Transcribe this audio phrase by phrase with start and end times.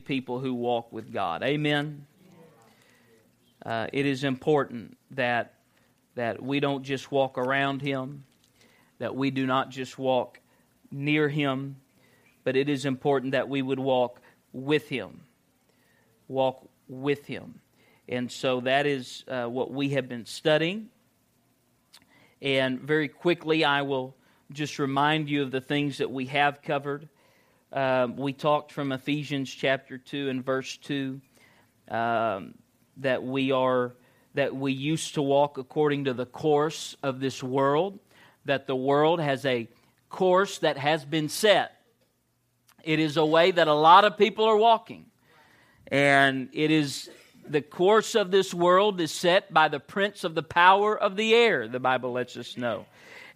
[0.00, 1.42] people who walk with God.
[1.42, 2.06] Amen.
[3.64, 5.54] Uh, it is important that
[6.14, 8.24] that we don't just walk around Him,
[8.98, 10.40] that we do not just walk
[10.90, 11.76] near Him,
[12.42, 14.20] but it is important that we would walk
[14.52, 15.20] with Him.
[16.26, 17.60] Walk with Him.
[18.08, 20.88] And so that is uh, what we have been studying.
[22.40, 24.16] And very quickly, I will
[24.52, 27.08] just remind you of the things that we have covered.
[27.72, 31.20] Um, we talked from Ephesians chapter 2 and verse 2
[31.90, 32.54] um,
[32.98, 33.92] that we are
[34.34, 37.98] that we used to walk according to the course of this world,
[38.44, 39.66] that the world has a
[40.10, 41.72] course that has been set.
[42.84, 45.06] It is a way that a lot of people are walking.
[45.88, 47.08] And it is
[47.48, 51.34] the course of this world is set by the prince of the power of the
[51.34, 52.84] air, the Bible lets us know.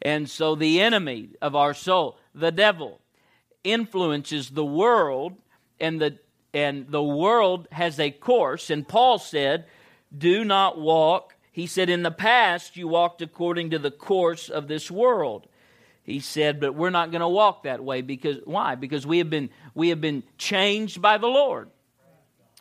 [0.03, 3.00] And so the enemy of our soul, the devil,
[3.65, 5.37] influences the world
[5.79, 6.19] and the
[6.53, 9.67] and the world has a course and Paul said
[10.17, 11.37] do not walk.
[11.53, 15.47] He said, In the past, you walked according to the course of this world.
[16.03, 18.75] He said, But we're not going to walk that way because why?
[18.75, 21.71] Because we have been we have been changed by the Lord.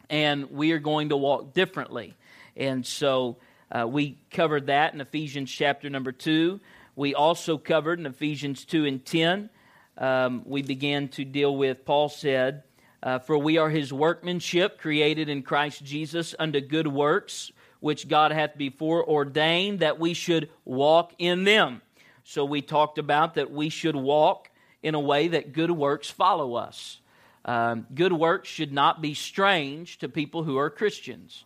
[0.09, 2.15] And we are going to walk differently.
[2.55, 3.37] And so
[3.71, 6.59] uh, we covered that in Ephesians chapter number 2.
[6.95, 9.51] We also covered in Ephesians 2 and 10.
[9.99, 12.63] Um, we began to deal with, Paul said,
[13.03, 18.31] uh, For we are his workmanship, created in Christ Jesus unto good works, which God
[18.31, 21.81] hath before ordained that we should walk in them.
[22.23, 24.49] So we talked about that we should walk
[24.81, 27.01] in a way that good works follow us.
[27.43, 31.43] Um, good works should not be strange to people who are Christians.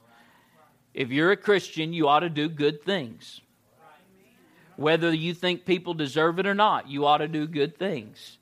[0.93, 3.41] If you're a Christian, you ought to do good things.
[4.75, 8.37] Whether you think people deserve it or not, you ought to do good things.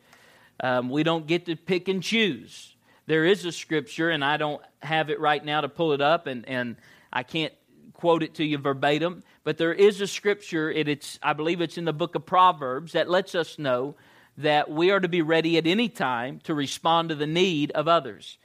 [0.62, 2.76] Um, we don't get to pick and choose
[3.12, 6.28] there is a scripture, and I don't have it right now to pull it up,
[6.28, 6.78] and, and
[7.12, 7.54] I can't
[7.94, 11.78] quote it to you verbatim, but there is a scripture, it, it's, I believe it's
[11.78, 13.96] in the book of Proverbs, that lets us know
[14.38, 17.90] that we are to be ready at any time to respond to the need of
[17.90, 18.38] others.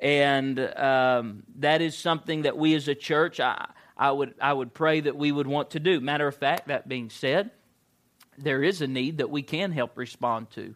[0.00, 4.72] And um, that is something that we as a church, I, I, would, I would
[4.72, 6.00] pray that we would want to do.
[6.00, 7.50] Matter of fact, that being said,
[8.38, 10.74] there is a need that we can help respond to.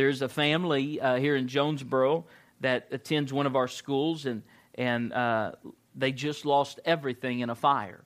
[0.00, 2.24] There's a family uh, here in Jonesboro
[2.62, 4.42] that attends one of our schools, and
[4.74, 5.52] and uh,
[5.94, 8.02] they just lost everything in a fire.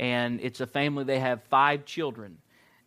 [0.00, 2.38] And it's a family; they have five children,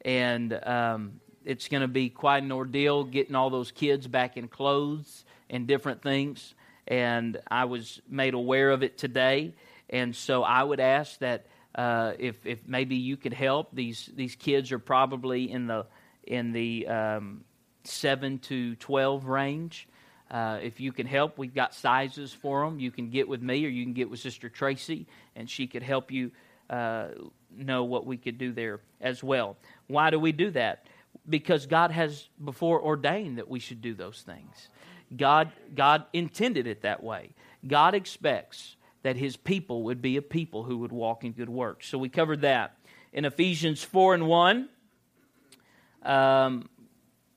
[0.03, 4.47] and um, it's going to be quite an ordeal getting all those kids back in
[4.47, 6.55] clothes and different things.
[6.87, 9.53] And I was made aware of it today,
[9.87, 13.69] and so I would ask that uh, if if maybe you could help.
[13.71, 15.85] These these kids are probably in the
[16.23, 17.43] in the um,
[17.83, 19.87] seven to twelve range,
[20.31, 22.79] uh, if you can help, we've got sizes for them.
[22.79, 25.05] You can get with me or you can get with Sister Tracy,
[25.35, 26.31] and she could help you
[26.69, 27.07] uh,
[27.55, 29.57] know what we could do there as well.
[29.87, 30.85] Why do we do that?
[31.27, 34.69] Because God has before ordained that we should do those things.
[35.15, 37.31] God, God intended it that way.
[37.67, 41.87] God expects that His people would be a people who would walk in good works.
[41.87, 42.77] So we covered that.
[43.11, 44.69] In Ephesians 4 and 1,
[46.03, 46.69] um,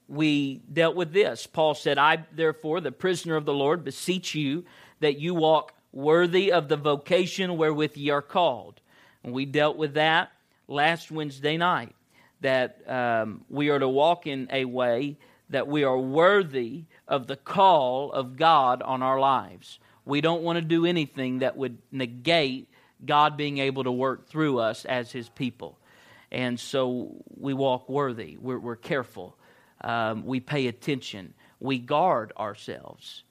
[0.08, 1.46] we dealt with this.
[1.46, 4.64] Paul said, I, therefore, the prisoner of the Lord, beseech you
[5.00, 8.80] that you walk worthy of the vocation wherewith ye are called.
[9.22, 10.32] And we dealt with that
[10.68, 11.94] last Wednesday night,
[12.40, 15.16] that um, we are to walk in a way
[15.50, 19.78] that we are worthy of the call of God on our lives.
[20.04, 22.68] We don't want to do anything that would negate
[23.04, 25.78] God being able to work through us as His people.
[26.30, 29.36] And so we walk worthy, we're, we're careful
[29.80, 33.24] um, we pay attention, we guard ourselves.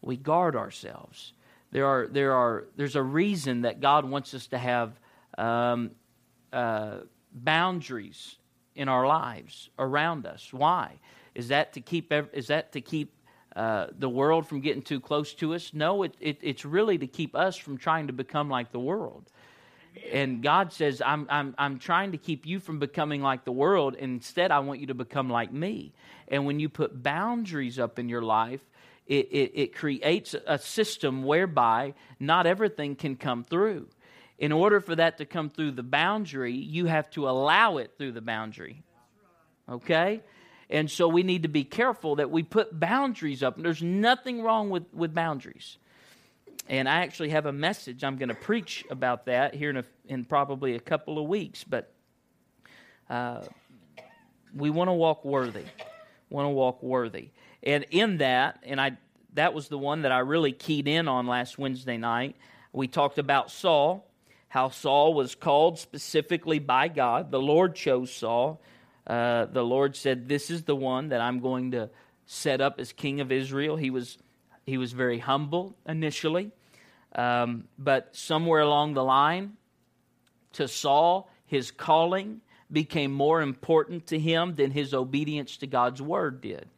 [0.00, 1.32] We guard ourselves.
[1.70, 4.98] There are, there are, there's a reason that God wants us to have
[5.36, 5.90] um,
[6.52, 6.98] uh,
[7.32, 8.36] boundaries
[8.74, 10.52] in our lives around us.
[10.52, 10.98] Why?
[11.34, 13.12] Is that to keep, is that to keep
[13.56, 15.74] uh, the world from getting too close to us?
[15.74, 19.30] No, it, it, it's really to keep us from trying to become like the world.
[20.12, 23.94] And God says, I'm, I'm, I'm trying to keep you from becoming like the world.
[23.94, 25.92] Instead, I want you to become like me.
[26.28, 28.60] And when you put boundaries up in your life,
[29.06, 33.88] it, it, it creates a system whereby not everything can come through.
[34.38, 38.12] In order for that to come through the boundary, you have to allow it through
[38.12, 38.82] the boundary.
[39.68, 40.20] Okay?
[40.70, 43.56] And so we need to be careful that we put boundaries up.
[43.56, 45.78] And There's nothing wrong with, with boundaries.
[46.68, 49.84] And I actually have a message I'm going to preach about that here in, a,
[50.06, 51.64] in probably a couple of weeks.
[51.64, 51.92] But
[53.08, 53.42] uh,
[54.54, 55.64] we want to walk worthy.
[56.30, 57.30] Want to walk worthy.
[57.62, 58.98] And in that, and I
[59.34, 62.36] that was the one that I really keyed in on last Wednesday night.
[62.72, 64.06] We talked about Saul,
[64.48, 67.30] how Saul was called specifically by God.
[67.30, 68.60] The Lord chose Saul.
[69.06, 71.88] Uh, the Lord said, "This is the one that I'm going to
[72.26, 74.18] set up as king of Israel." He was
[74.68, 76.50] he was very humble initially,
[77.14, 79.56] um, but somewhere along the line,
[80.54, 86.40] to Saul, his calling became more important to him than his obedience to God's word
[86.40, 86.68] did.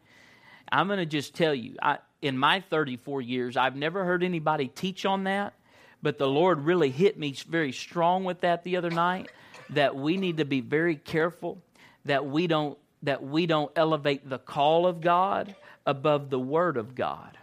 [0.71, 4.69] I'm going to just tell you, I, in my 34 years, I've never heard anybody
[4.69, 5.55] teach on that,
[6.03, 9.31] but the Lord really hit me very strong with that the other night
[9.71, 11.59] that we need to be very careful
[12.05, 15.55] that we don't that we don't elevate the call of God
[15.87, 17.39] above the word of God.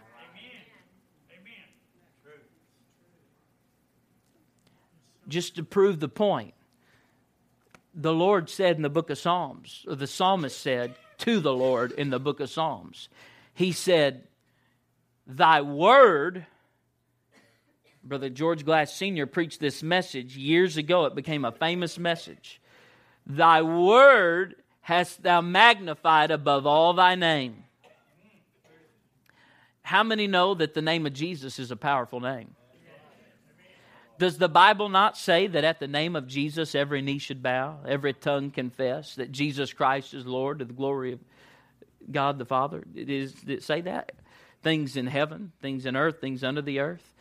[5.28, 6.54] Just to prove the point,
[7.94, 11.92] the Lord said in the book of Psalms, or the psalmist said to the Lord
[11.92, 13.08] in the book of Psalms,
[13.54, 14.24] He said,
[15.26, 16.46] Thy word,
[18.02, 19.26] Brother George Glass Sr.
[19.26, 21.04] preached this message years ago.
[21.04, 22.60] It became a famous message.
[23.26, 27.64] Thy word hast thou magnified above all thy name.
[29.82, 32.54] How many know that the name of Jesus is a powerful name?
[34.18, 37.78] Does the Bible not say that at the name of Jesus every knee should bow,
[37.86, 41.20] every tongue confess that Jesus Christ is Lord to the glory of
[42.10, 42.84] God the Father?
[42.96, 44.12] It is, did it say that?
[44.62, 47.14] Things in heaven, things in earth, things under the earth.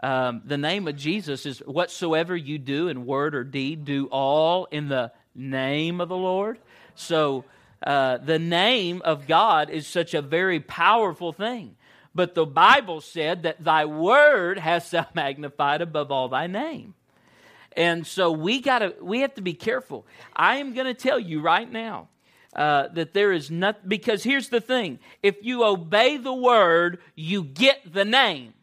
[0.00, 4.66] Um, the name of Jesus is whatsoever you do in word or deed, do all
[4.66, 6.58] in the name of the Lord.
[6.94, 7.44] So
[7.84, 11.76] uh, the name of God is such a very powerful thing.
[12.14, 16.94] But the Bible said that thy word has thou magnified above all thy name.
[17.76, 20.06] And so we gotta we have to be careful.
[20.34, 22.08] I am gonna tell you right now
[22.54, 27.42] uh, that there is not because here's the thing if you obey the word, you
[27.42, 28.54] get the name.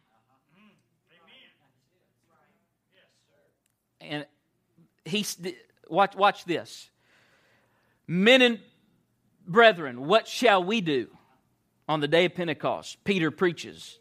[3.99, 4.25] And
[5.03, 5.37] he's
[5.89, 6.89] watch watch this.
[8.07, 8.59] Men and
[9.45, 11.09] brethren, what shall we do?
[11.91, 13.99] On the day of Pentecost, Peter preaches,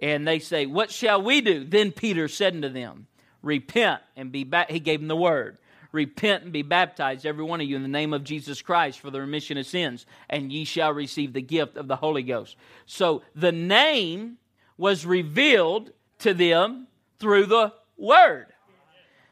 [0.00, 1.64] and they say, What shall we do?
[1.64, 3.08] Then Peter said unto them,
[3.42, 4.70] Repent and be back.
[4.70, 5.58] He gave them the word.
[5.92, 9.10] Repent and be baptized, every one of you, in the name of Jesus Christ for
[9.10, 12.56] the remission of sins, and ye shall receive the gift of the Holy Ghost.
[12.86, 14.38] So the name
[14.78, 15.90] was revealed
[16.20, 16.86] to them
[17.18, 18.46] through the word.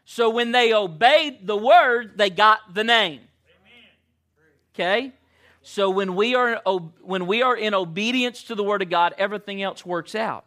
[0.05, 3.21] So when they obeyed the word, they got the name.
[4.75, 5.15] Okay?
[5.67, 6.61] So when we are
[7.01, 10.45] when we are in obedience to the word of God, everything else works out.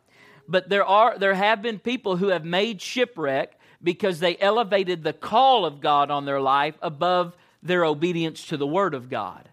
[0.47, 5.13] But there are there have been people who have made shipwreck because they elevated the
[5.13, 9.49] call of God on their life above their obedience to the word of God.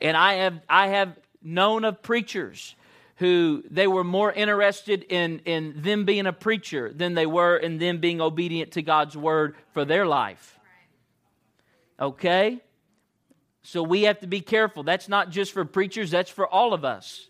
[0.00, 2.76] And I have I have known of preachers
[3.16, 7.78] who they were more interested in, in them being a preacher than they were in
[7.78, 10.60] them being obedient to God's word for their life.
[11.98, 12.60] Okay?
[13.68, 14.82] So we have to be careful.
[14.82, 17.28] That's not just for preachers, that's for all of us.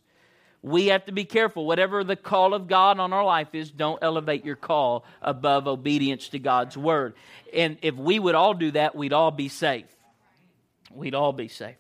[0.62, 1.67] We have to be careful.
[1.67, 6.29] Whatever the call of God on our life is, don't elevate your call above obedience
[6.29, 7.14] to God's word.
[7.52, 9.87] And if we would all do that, we'd all be safe.
[10.93, 11.75] We'd all be safe.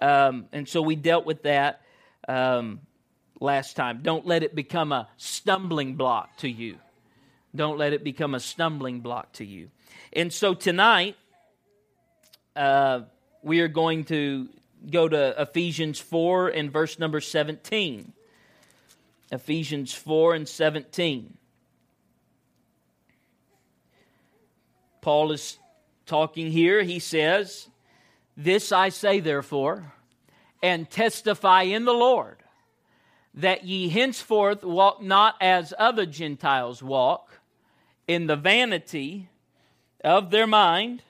[0.00, 1.80] Um, and so we dealt with that
[2.28, 2.82] um,
[3.40, 4.02] last time.
[4.04, 6.76] Don't let it become a stumbling block to you.
[7.56, 9.68] Don't let it become a stumbling block to you.
[10.12, 11.16] And so tonight,
[12.54, 13.00] uh,
[13.46, 14.48] we are going to
[14.90, 18.12] go to Ephesians 4 and verse number 17.
[19.30, 21.38] Ephesians 4 and 17.
[25.00, 25.60] Paul is
[26.06, 26.82] talking here.
[26.82, 27.68] He says,
[28.36, 29.92] This I say, therefore,
[30.60, 32.38] and testify in the Lord,
[33.32, 37.38] that ye henceforth walk not as other Gentiles walk,
[38.08, 39.28] in the vanity
[40.02, 41.04] of their mind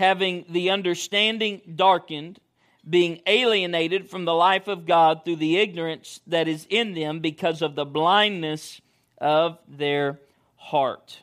[0.00, 2.40] having the understanding darkened,
[2.88, 7.60] being alienated from the life of God through the ignorance that is in them because
[7.60, 8.80] of the blindness
[9.18, 10.18] of their
[10.56, 11.20] heart.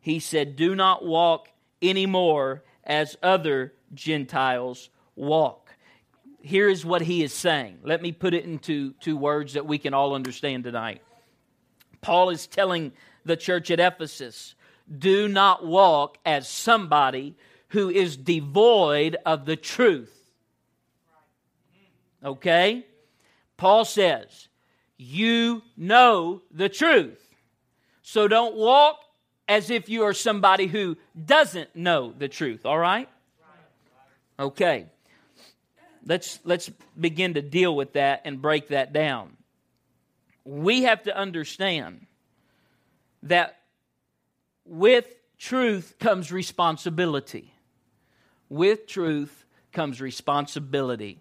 [0.00, 1.50] He said, Do not walk
[1.82, 5.74] anymore as other Gentiles walk.
[6.40, 7.80] Here is what he is saying.
[7.82, 11.02] Let me put it into two words that we can all understand tonight.
[12.00, 12.92] Paul is telling
[13.26, 14.54] the church at Ephesus,
[14.98, 17.36] do not walk as somebody
[17.76, 20.10] who is devoid of the truth.
[22.24, 22.86] Okay?
[23.58, 24.48] Paul says,
[24.96, 27.22] You know the truth.
[28.00, 28.98] So don't walk
[29.46, 33.10] as if you are somebody who doesn't know the truth, all right?
[34.40, 34.86] Okay.
[36.06, 39.36] Let's let's begin to deal with that and break that down.
[40.46, 42.06] we have to understand
[43.24, 43.58] that
[44.64, 45.06] with
[45.36, 47.52] truth comes responsibility.
[48.48, 51.18] With truth comes responsibility.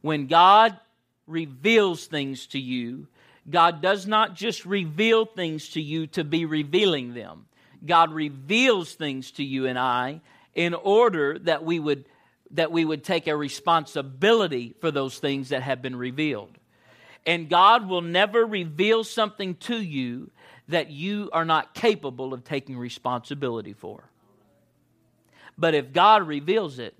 [0.00, 0.78] When God
[1.26, 3.08] reveals things to you,
[3.48, 7.46] God does not just reveal things to you to be revealing them.
[7.84, 10.20] God reveals things to you and I
[10.54, 12.04] in order that we would
[12.50, 16.56] that we would take a responsibility for those things that have been revealed.
[17.26, 20.30] And God will never reveal something to you
[20.68, 24.08] that you are not capable of taking responsibility for.
[25.58, 26.94] But if God reveals it,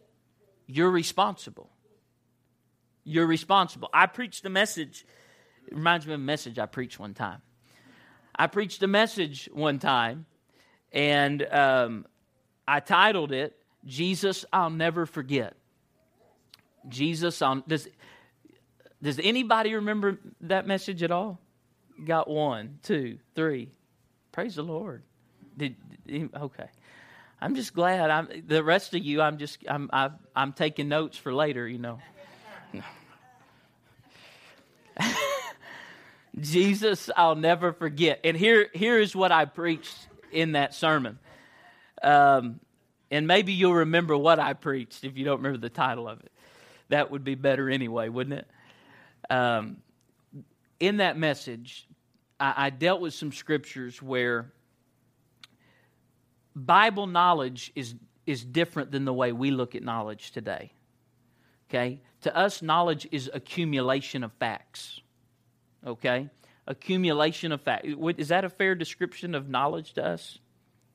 [0.67, 1.71] you're responsible.
[3.05, 3.89] You're responsible.
[3.95, 5.07] I preached a message,
[5.67, 7.41] it reminds me of a message I preached one time.
[8.35, 10.27] I preached a message one time,
[10.93, 12.07] and um,
[12.67, 15.55] I titled it, Jesus I'll Never Forget.
[16.89, 17.89] Jesus, I'll, does,
[19.03, 21.41] does anybody remember that message at all?
[22.05, 23.71] Got one, two, three.
[24.33, 25.03] Praise the Lord.
[25.57, 26.69] Did, did okay.
[27.41, 28.11] I'm just glad.
[28.11, 29.23] I'm the rest of you.
[29.23, 31.67] I'm just I'm i am taking notes for later.
[31.69, 31.99] You know.
[36.41, 38.21] Jesus, I'll never forget.
[38.25, 39.97] And here here is what I preached
[40.33, 41.19] in that sermon.
[42.03, 42.61] Um,
[43.11, 46.31] and maybe you'll remember what I preached if you don't remember the title of it.
[46.91, 48.49] That would be better anyway, wouldn't it?
[49.31, 49.79] Um,
[50.81, 51.87] in that message,
[52.39, 54.53] I, I dealt with some scriptures where
[56.59, 57.95] Bible knowledge is,
[58.27, 60.73] is different than the way we look at knowledge today.
[61.69, 62.01] Okay?
[62.23, 65.01] To us, knowledge is accumulation of facts.
[65.87, 66.29] Okay?
[66.67, 67.89] Accumulation of facts.
[68.17, 70.39] Is that a fair description of knowledge to us?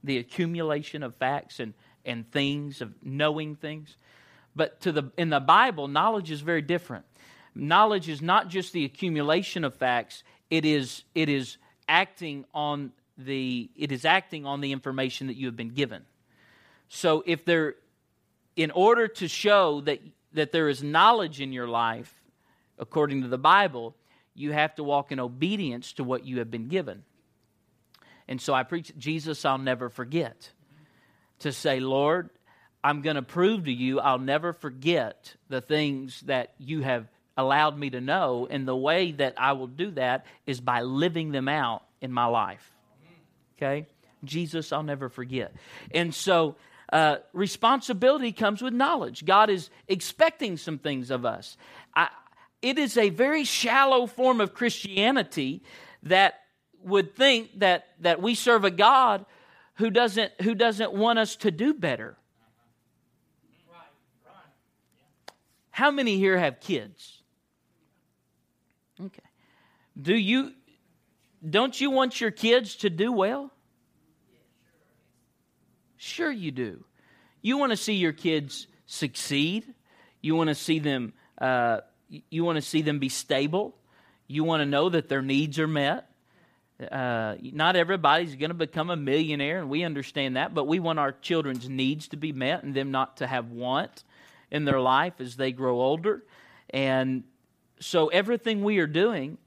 [0.03, 1.73] The accumulation of facts and,
[2.05, 3.97] and things, of knowing things.
[4.55, 7.05] But to the, in the Bible, knowledge is very different.
[7.55, 13.69] Knowledge is not just the accumulation of facts, it is, it is acting on the
[13.75, 16.03] it is acting on the information that you have been given.
[16.89, 17.75] So if there
[18.55, 19.99] in order to show that
[20.33, 22.13] that there is knowledge in your life
[22.79, 23.95] according to the Bible,
[24.33, 27.03] you have to walk in obedience to what you have been given.
[28.27, 30.51] And so I preach Jesus I'll never forget.
[31.39, 32.29] To say, Lord,
[32.83, 37.77] I'm going to prove to you I'll never forget the things that you have allowed
[37.77, 38.47] me to know.
[38.49, 42.25] And the way that I will do that is by living them out in my
[42.25, 42.72] life.
[43.57, 43.87] Okay?
[44.23, 45.53] Jesus, I'll never forget.
[45.91, 46.55] And so,
[46.91, 49.25] uh, responsibility comes with knowledge.
[49.25, 51.57] God is expecting some things of us.
[51.95, 52.09] I,
[52.61, 55.63] it is a very shallow form of Christianity
[56.03, 56.35] that
[56.83, 59.25] would think that, that we serve a God
[59.75, 62.15] who doesn't, who doesn't want us to do better.
[65.71, 67.23] How many here have kids?
[69.01, 69.23] Okay.
[69.99, 70.53] Do you
[71.47, 73.51] don't you want your kids to do well?
[75.97, 76.83] Sure you do.
[77.41, 79.65] You want to see your kids succeed.
[80.21, 81.81] You want to see them uh,
[82.29, 83.75] you want to see them be stable.
[84.27, 86.09] You want to know that their needs are met.
[86.91, 90.99] Uh, not everybody's going to become a millionaire, and we understand that, but we want
[90.99, 94.03] our children's needs to be met and them not to have want
[94.51, 96.23] in their life as they grow older.
[96.69, 97.23] And
[97.79, 99.37] so everything we are doing,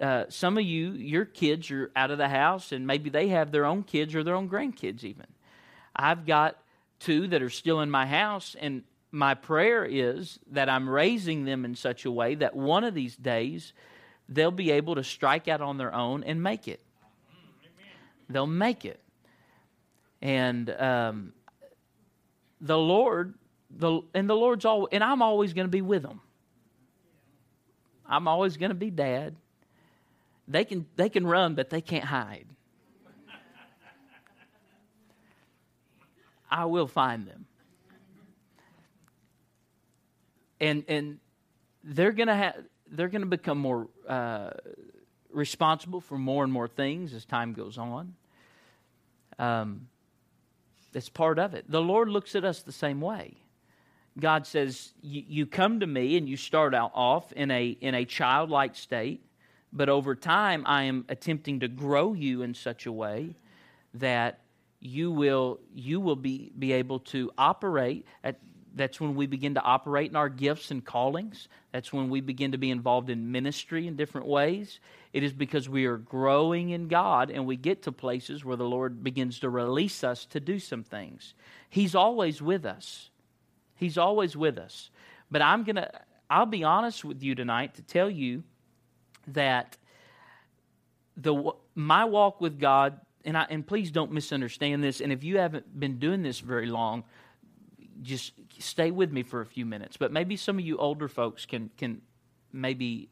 [0.00, 3.52] uh, some of you, your kids are out of the house, and maybe they have
[3.52, 5.26] their own kids or their own grandkids even.
[5.94, 6.58] I've got
[6.98, 11.64] two that are still in my house, and my prayer is that I'm raising them
[11.64, 13.72] in such a way that one of these days
[14.28, 16.80] they'll be able to strike out on their own and make it.
[18.28, 19.00] They'll make it.
[20.20, 21.32] And um,
[22.60, 23.34] the Lord,
[23.70, 26.20] the, and the Lord's all, and I'm always going to be with them.
[28.08, 29.36] I'm always going to be dad.
[30.46, 32.46] They can, they can run, but they can't hide.
[36.50, 37.46] I will find them.
[40.60, 41.18] And, and
[41.82, 42.54] they're going to
[42.90, 44.50] they're going to become more uh,
[45.32, 48.14] responsible for more and more things as time goes on.
[49.38, 49.88] Um,
[50.92, 51.68] that's part of it.
[51.68, 53.34] The Lord looks at us the same way.
[54.18, 58.04] God says, You come to me and you start out off in a, in a
[58.04, 59.24] childlike state,
[59.74, 63.36] but over time I am attempting to grow you in such a way
[63.94, 64.38] that
[64.80, 68.38] you will, you will be, be able to operate at
[68.74, 71.48] that's when we begin to operate in our gifts and callings.
[71.72, 74.80] That's when we begin to be involved in ministry in different ways.
[75.12, 78.64] It is because we are growing in God and we get to places where the
[78.64, 81.34] Lord begins to release us to do some things.
[81.70, 83.10] He's always with us.
[83.76, 84.90] He's always with us.
[85.30, 85.90] But I'm going to,
[86.28, 88.42] I'll be honest with you tonight to tell you
[89.28, 89.76] that
[91.16, 95.00] the my walk with God, and I and please don't misunderstand this.
[95.00, 97.04] And if you haven't been doing this very long,
[98.02, 99.96] just stay with me for a few minutes.
[99.96, 102.02] But maybe some of you older folks can can
[102.52, 103.08] maybe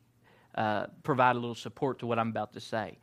[0.54, 2.98] uh, provide a little support to what I'm about to say.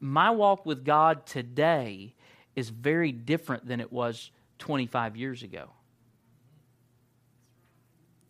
[0.00, 2.14] My walk with God today
[2.54, 5.70] is very different than it was 25 years ago.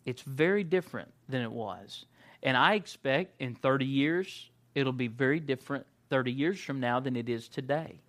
[0.05, 2.05] It's very different than it was.
[2.43, 7.15] And I expect in 30 years, it'll be very different 30 years from now than
[7.15, 7.99] it is today.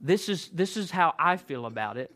[0.00, 2.12] This is, this is how I feel about it.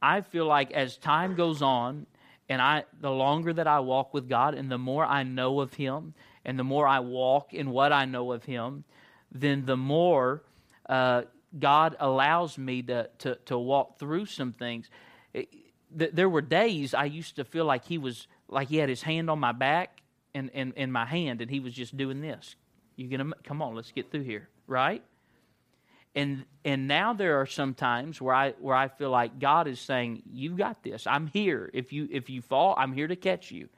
[0.00, 2.06] I feel like as time goes on,
[2.48, 5.74] and I, the longer that I walk with God, and the more I know of
[5.74, 8.84] Him, and the more I walk in what I know of Him,
[9.30, 10.42] then the more
[10.88, 11.22] uh,
[11.58, 14.90] God allows me to, to, to walk through some things.
[15.32, 15.48] It,
[15.96, 19.02] th- there were days I used to feel like He was like He had His
[19.02, 20.01] hand on my back
[20.34, 22.56] and in, in my hand, and He was just doing this.
[22.96, 23.74] You gonna come on?
[23.74, 25.02] Let's get through here, right?
[26.14, 29.80] And and now there are some times where I where I feel like God is
[29.80, 31.06] saying, "You've got this.
[31.06, 31.70] I'm here.
[31.72, 33.68] If you if you fall, I'm here to catch you,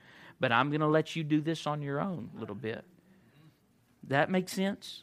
[0.41, 2.85] but I'm to let you do this on your own a little bit."
[4.09, 5.03] That makes sense.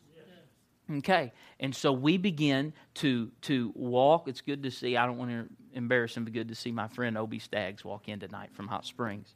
[0.97, 4.27] Okay, and so we begin to to walk.
[4.27, 4.97] It's good to see.
[4.97, 8.09] I don't want to embarrass him, but good to see my friend Obi Staggs walk
[8.09, 9.33] in tonight from Hot Springs.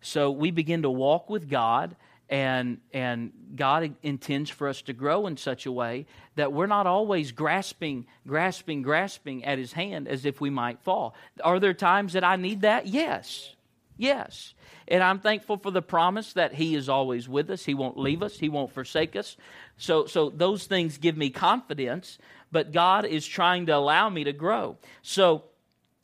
[0.00, 1.96] So we begin to walk with God
[2.28, 6.86] and and God intends for us to grow in such a way that we're not
[6.86, 11.14] always grasping grasping grasping at his hand as if we might fall.
[11.42, 12.86] Are there times that I need that?
[12.86, 13.54] Yes.
[13.96, 14.54] Yes.
[14.88, 17.64] And I'm thankful for the promise that he is always with us.
[17.64, 18.38] He won't leave us.
[18.38, 19.36] He won't forsake us.
[19.76, 22.18] So so those things give me confidence
[22.52, 24.76] but God is trying to allow me to grow.
[25.02, 25.44] So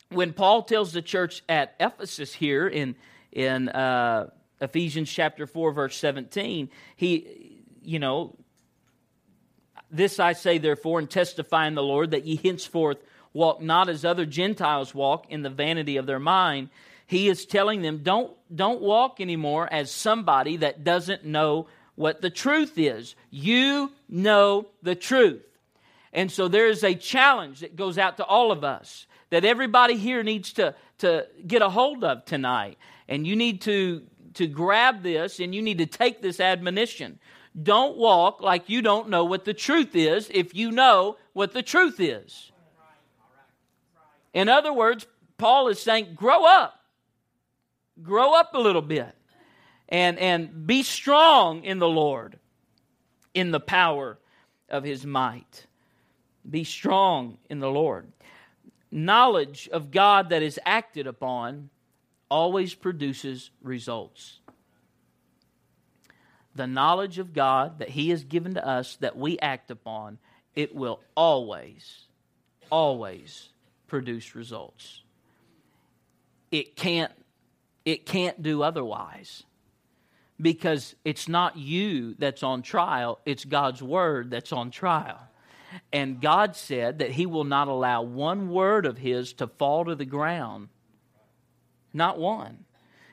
[0.09, 2.95] when Paul tells the church at Ephesus here in
[3.31, 4.29] in uh,
[4.61, 8.35] Ephesians chapter 4, verse 17, he, you know,
[9.91, 12.97] this I say therefore and testify in the Lord that ye henceforth
[13.33, 16.69] walk not as other Gentiles walk in the vanity of their mind.
[17.05, 22.29] He is telling them, don't, don't walk anymore as somebody that doesn't know what the
[22.29, 23.15] truth is.
[23.29, 25.43] You know the truth.
[26.11, 29.97] And so there is a challenge that goes out to all of us that everybody
[29.97, 32.77] here needs to, to get a hold of tonight.
[33.07, 34.03] And you need to
[34.37, 37.19] to grab this and you need to take this admonition.
[37.61, 41.63] Don't walk like you don't know what the truth is if you know what the
[41.63, 42.51] truth is.
[44.33, 46.79] In other words, Paul is saying, grow up.
[48.03, 49.15] Grow up a little bit.
[49.89, 52.37] And, and be strong in the Lord,
[53.33, 54.19] in the power
[54.69, 55.65] of his might.
[56.47, 58.11] Be strong in the Lord.
[58.91, 61.69] Knowledge of God that is acted upon
[62.29, 64.39] always produces results.
[66.55, 70.17] The knowledge of God that He has given to us that we act upon,
[70.55, 72.05] it will always,
[72.69, 73.49] always
[73.87, 75.03] produce results.
[76.51, 77.11] It can't,
[77.85, 79.43] it can't do otherwise
[80.39, 85.19] because it's not you that's on trial, it's God's word that's on trial.
[85.91, 89.95] And God said that He will not allow one word of His to fall to
[89.95, 90.69] the ground
[91.93, 92.65] not one.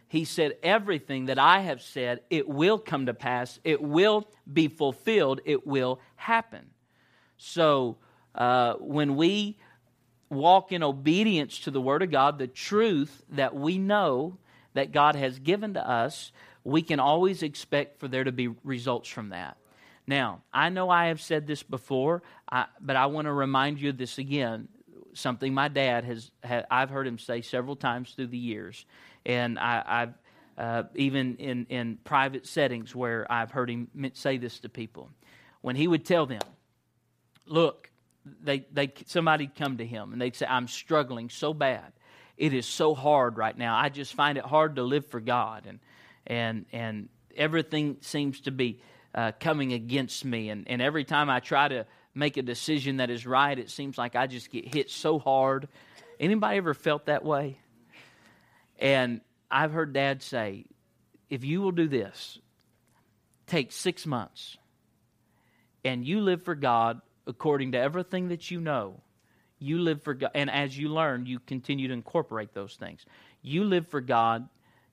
[0.08, 4.68] He said, Everything that I have said, it will come to pass, it will be
[4.68, 6.66] fulfilled, it will happen.
[7.36, 7.96] So
[8.34, 9.58] uh, when we
[10.30, 14.38] walk in obedience to the Word of God, the truth that we know
[14.74, 16.32] that God has given to us,
[16.64, 19.56] we can always expect for there to be results from that.
[20.06, 23.90] Now, I know I have said this before, I, but I want to remind you
[23.90, 24.68] of this again
[25.14, 28.84] something my dad has, had, I've heard him say several times through the years.
[29.24, 30.14] And I, have
[30.56, 35.10] uh, even in, in private settings where I've heard him say this to people.
[35.62, 36.42] When he would tell them,
[37.46, 37.90] look,
[38.42, 41.92] they, they, somebody'd come to him and they'd say, I'm struggling so bad.
[42.36, 43.76] It is so hard right now.
[43.76, 45.64] I just find it hard to live for God.
[45.66, 45.78] And,
[46.26, 48.80] and, and everything seems to be
[49.14, 50.50] uh, coming against me.
[50.50, 53.98] And, and every time I try to make a decision that is right, it seems
[53.98, 55.68] like I just get hit so hard.
[56.20, 57.58] Anybody ever felt that way?
[58.78, 60.66] And I've heard dad say,
[61.28, 62.38] if you will do this,
[63.46, 64.56] take six months
[65.84, 69.00] and you live for God according to everything that you know.
[69.58, 73.04] You live for God, and as you learn, you continue to incorporate those things.
[73.40, 74.48] You live for God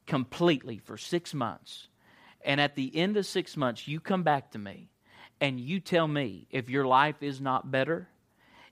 [0.05, 1.87] completely for six months.
[2.43, 4.90] And at the end of six months, you come back to me
[5.41, 8.07] and you tell me if your life is not better,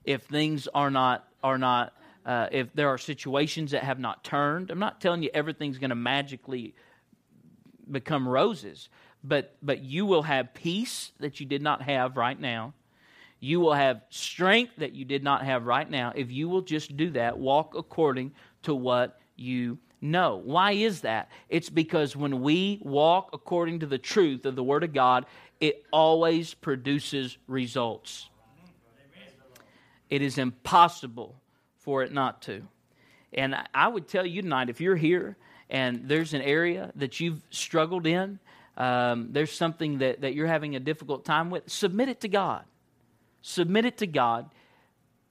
[0.04, 1.92] if things are not are not
[2.24, 4.70] uh, if there are situations that have not turned.
[4.70, 6.74] I'm not telling you everything's going to magically
[7.90, 8.88] become roses,
[9.24, 12.72] but but you will have peace that you did not have right now.
[13.40, 16.96] You will have strength that you did not have right now if you will just
[16.96, 20.40] do that, walk according to what you know.
[20.44, 21.30] Why is that?
[21.48, 25.26] It's because when we walk according to the truth of the Word of God,
[25.60, 28.28] it always produces results.
[30.08, 31.40] It is impossible
[31.78, 32.62] for it not to.
[33.32, 35.36] And I would tell you tonight if you're here
[35.68, 38.40] and there's an area that you've struggled in,
[38.76, 42.64] um, there's something that, that you're having a difficult time with, submit it to God.
[43.42, 44.50] Submit it to God.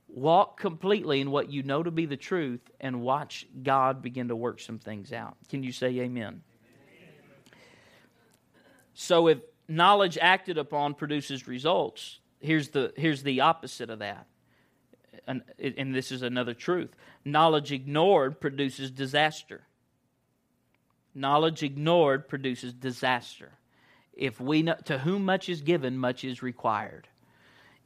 [0.07, 4.35] Walk completely in what you know to be the truth and watch God begin to
[4.35, 5.35] work some things out.
[5.49, 6.01] Can you say amen?
[6.07, 6.41] amen.
[8.93, 9.39] So, if
[9.69, 14.25] knowledge acted upon produces results, here's the, here's the opposite of that.
[15.27, 16.89] And, and this is another truth
[17.25, 19.61] knowledge ignored produces disaster.
[21.13, 23.51] Knowledge ignored produces disaster.
[24.13, 27.07] If we know, to whom much is given, much is required.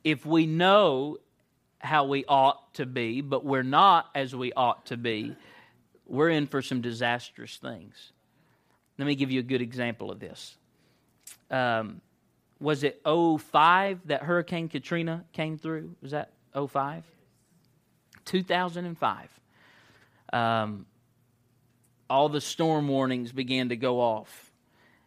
[0.04, 1.18] If we know
[1.80, 5.36] how we ought to be, but we're not as we ought to be,
[6.06, 8.12] we're in for some disastrous things.
[8.98, 10.56] Let me give you a good example of this.
[11.52, 12.02] Um,
[12.60, 15.96] was it 05 that Hurricane Katrina came through?
[16.02, 17.04] Was that 05?
[18.26, 19.40] 2005.
[20.32, 20.86] Um,
[22.10, 24.52] all the storm warnings began to go off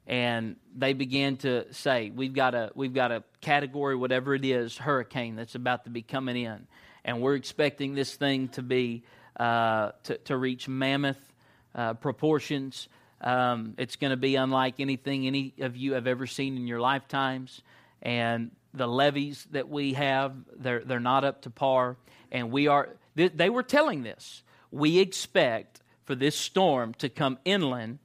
[0.07, 4.77] and they began to say we've got a we've got a category whatever it is
[4.77, 6.67] hurricane that's about to be coming in
[7.05, 9.03] and we're expecting this thing to be
[9.39, 11.33] uh, to, to reach mammoth
[11.75, 12.89] uh, proportions
[13.21, 16.81] um, it's going to be unlike anything any of you have ever seen in your
[16.81, 17.63] lifetimes
[18.03, 21.97] and the levees that we have they're, they're not up to par
[22.31, 27.39] and we are they, they were telling this we expect for this storm to come
[27.45, 27.99] inland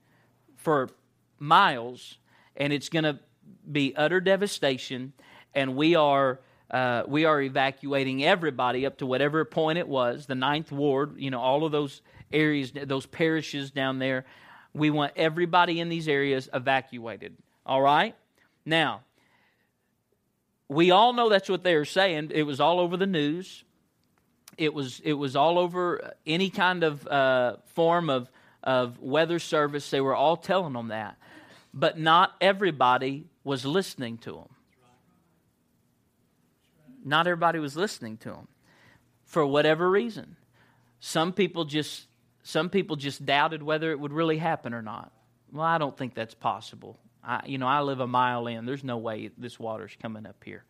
[0.58, 0.90] for
[1.40, 2.18] miles,
[2.56, 3.20] and it's going to
[3.70, 5.14] be utter devastation.
[5.54, 10.36] And we are uh, we are evacuating everybody up to whatever point it was, the
[10.36, 11.16] ninth ward.
[11.18, 14.26] You know, all of those areas, those parishes down there.
[14.74, 17.36] We want everybody in these areas evacuated.
[17.66, 18.16] All right.
[18.66, 19.02] Now,
[20.68, 22.32] we all know that's what they are saying.
[22.34, 23.64] It was all over the news
[24.58, 28.30] it was it was all over any kind of uh, form of
[28.64, 29.90] of weather service.
[29.90, 31.18] They were all telling them that,
[31.74, 34.50] but not everybody was listening to them.
[37.04, 38.48] Not everybody was listening to them
[39.26, 40.36] for whatever reason.
[41.00, 42.06] Some people just
[42.44, 45.12] some people just doubted whether it would really happen or not.
[45.52, 46.98] Well, I don't think that's possible.
[47.24, 48.66] I, you know, I live a mile in.
[48.66, 50.64] There's no way this water's coming up here,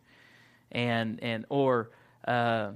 [0.70, 1.90] and and or.
[2.26, 2.72] Uh,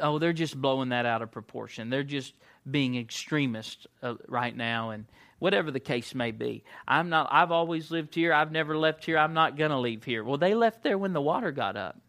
[0.00, 1.90] oh, they're just blowing that out of proportion.
[1.90, 2.34] They're just
[2.70, 5.06] being extremist uh, right now, and
[5.38, 6.64] whatever the case may be.
[6.86, 7.28] I'm not.
[7.30, 8.32] I've always lived here.
[8.32, 9.18] I've never left here.
[9.18, 10.24] I'm not going to leave here.
[10.24, 12.00] Well, they left there when the water got up.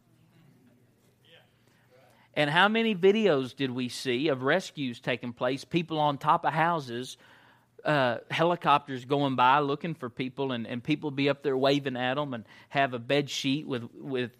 [2.38, 5.65] And how many videos did we see of rescues taking place?
[5.65, 7.17] People on top of houses,
[7.84, 12.13] uh, helicopters going by looking for people, and, and people be up there waving at
[12.13, 14.32] them and have a bed sheet with with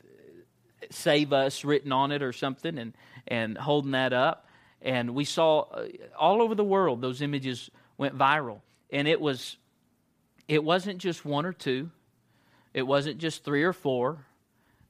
[0.92, 2.94] save us written on it or something, and
[3.28, 4.48] and holding that up.
[4.80, 8.62] And we saw uh, all over the world those images went viral.
[8.92, 9.58] And it was
[10.48, 11.90] it wasn't just one or two.
[12.76, 14.28] It wasn't just three or four.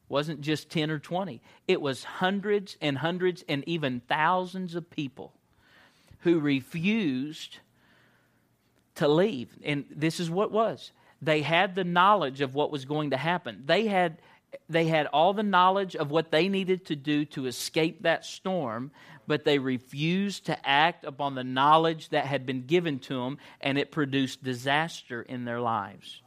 [0.10, 1.42] Wasn't just 10 or 20.
[1.68, 5.34] It was hundreds and hundreds and even thousands of people
[6.20, 7.58] who refused
[8.96, 9.50] to leave.
[9.64, 10.92] And this is what was.
[11.22, 13.64] They had the knowledge of what was going to happen.
[13.66, 14.18] They had
[14.70, 18.92] they had all the knowledge of what they needed to do to escape that storm,
[19.28, 23.78] but they refused to act upon the knowledge that had been given to them, and
[23.78, 26.22] it produced disaster in their lives.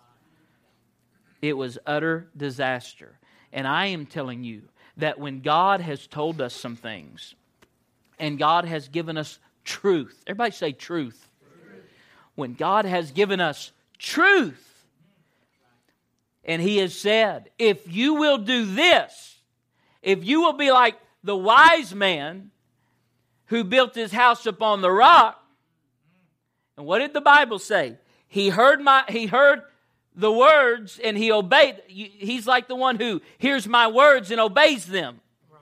[1.41, 3.19] It was utter disaster.
[3.53, 4.63] And I am telling you
[4.97, 7.35] that when God has told us some things,
[8.19, 11.29] and God has given us truth, everybody say truth.
[11.41, 11.83] truth.
[12.35, 14.67] When God has given us truth,
[16.45, 19.39] and he has said, If you will do this,
[20.03, 22.51] if you will be like the wise man
[23.47, 25.43] who built his house upon the rock,
[26.77, 27.99] and what did the Bible say?
[28.27, 29.63] He heard my he heard
[30.15, 31.81] the words and he obeyed.
[31.87, 35.21] He's like the one who hears my words and obeys them.
[35.51, 35.61] Right.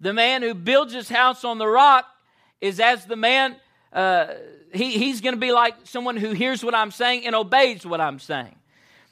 [0.00, 2.06] The man who builds his house on the rock
[2.60, 3.56] is as the man,
[3.92, 4.28] uh,
[4.72, 8.00] he, he's going to be like someone who hears what I'm saying and obeys what
[8.00, 8.54] I'm saying.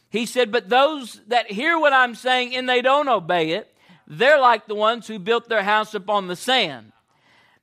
[0.09, 3.73] He said, But those that hear what I'm saying and they don't obey it,
[4.07, 6.93] they're like the ones who built their house upon the sand.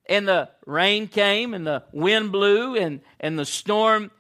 [0.09, 4.11] And the rain came and the wind blew and, and the storm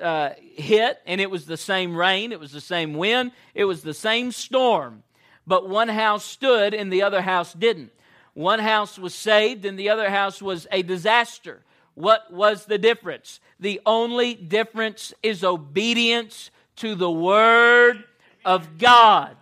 [0.00, 3.82] uh, hit, and it was the same rain, it was the same wind, it was
[3.82, 5.02] the same storm.
[5.46, 7.92] But one house stood and the other house didn't.
[8.34, 11.62] One house was saved and the other house was a disaster.
[11.94, 13.40] What was the difference?
[13.58, 18.04] The only difference is obedience to the word
[18.44, 19.36] of God.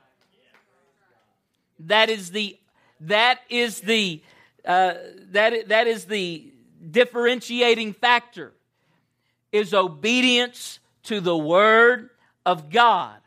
[1.81, 2.59] That is the
[3.01, 4.23] that is the
[4.65, 4.95] uh,
[5.31, 6.53] that that is the
[6.91, 8.53] differentiating factor
[9.53, 12.11] is obedience to the word
[12.45, 13.19] of God.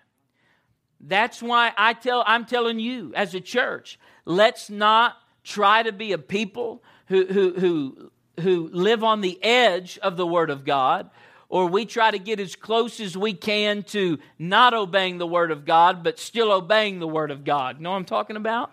[1.00, 6.12] That's why I tell I'm telling you as a church, let's not try to be
[6.12, 11.10] a people who who who who live on the edge of the word of God
[11.50, 15.52] or we try to get as close as we can to not obeying the word
[15.52, 17.78] of God but still obeying the word of God.
[17.78, 18.72] You know what I'm talking about?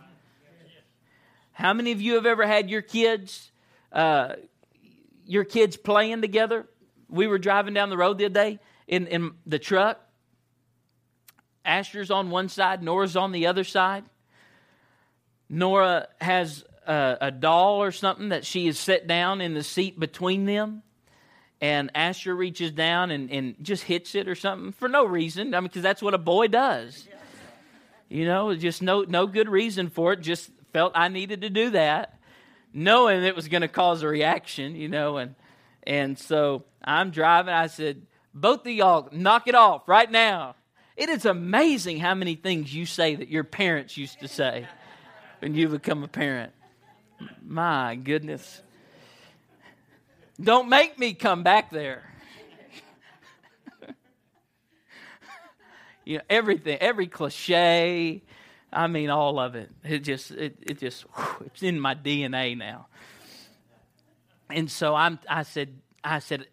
[1.52, 3.50] How many of you have ever had your kids
[3.90, 4.34] uh,
[5.26, 6.66] your kids playing together?
[7.08, 10.00] We were driving down the road the other day in, in the truck.
[11.64, 14.04] Asher's on one side, Nora's on the other side.
[15.50, 19.98] Nora has a, a doll or something that she has set down in the seat
[19.98, 20.82] between them.
[21.60, 25.54] And Asher reaches down and, and just hits it or something for no reason.
[25.54, 27.08] I mean, because that's what a boy does.
[28.08, 30.20] You know, just no, no good reason for it.
[30.20, 32.18] Just felt I needed to do that,
[32.72, 35.16] knowing it was going to cause a reaction, you know.
[35.18, 35.34] And,
[35.88, 37.54] and so I'm driving.
[37.54, 38.02] I said,
[38.34, 40.54] both of y'all, knock it off right now.
[40.98, 44.66] It is amazing how many things you say that your parents used to say
[45.40, 46.52] when you become a parent.
[47.42, 48.60] My goodness.
[50.38, 52.04] Don't make me come back there.
[56.04, 58.22] you know, everything, every cliche,
[58.70, 59.70] I mean, all of it.
[59.82, 62.88] It just, it, it just, whew, it's in my DNA now.
[64.50, 66.46] And so I'm, I said, I said,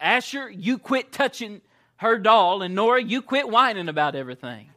[0.00, 1.60] Asher, you quit touching
[1.96, 4.68] her doll, and Nora, you quit whining about everything.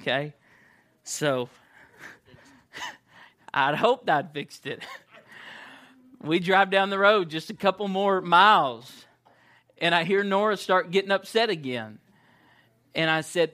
[0.00, 0.32] Okay?
[1.04, 1.48] So
[3.54, 4.82] I'd hoped I'd fixed it.
[6.22, 8.90] we drive down the road just a couple more miles,
[9.78, 11.98] and I hear Nora start getting upset again.
[12.94, 13.52] And I said,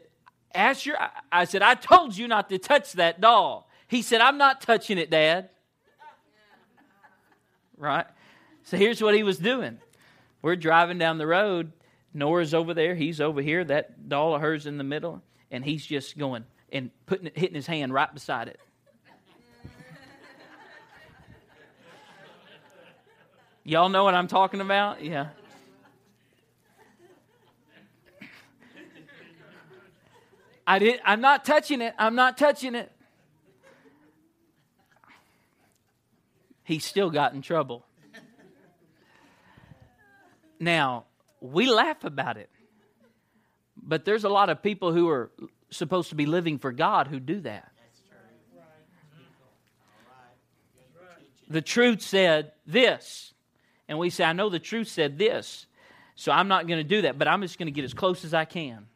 [0.54, 0.96] Asher,
[1.30, 3.68] I said, I told you not to touch that doll.
[3.86, 5.50] He said, I'm not touching it, Dad.
[7.78, 8.06] Right?
[8.64, 9.78] So here's what he was doing.
[10.42, 11.72] We're driving down the road.
[12.12, 12.94] Nora's over there.
[12.94, 13.64] He's over here.
[13.64, 15.22] That doll of hers in the middle.
[15.50, 18.60] And he's just going and putting it, hitting his hand right beside it.
[23.64, 25.04] Y'all know what I'm talking about?
[25.04, 25.28] Yeah.
[30.66, 31.94] I did I'm not touching it.
[31.98, 32.92] I'm not touching it.
[36.68, 37.86] He still got in trouble.
[40.60, 41.06] Now,
[41.40, 42.50] we laugh about it.
[43.74, 45.30] But there's a lot of people who are
[45.70, 47.72] supposed to be living for God who do that.
[51.48, 53.32] The truth said this.
[53.88, 55.64] And we say, I know the truth said this.
[56.16, 58.26] So I'm not going to do that, but I'm just going to get as close
[58.26, 58.88] as I can.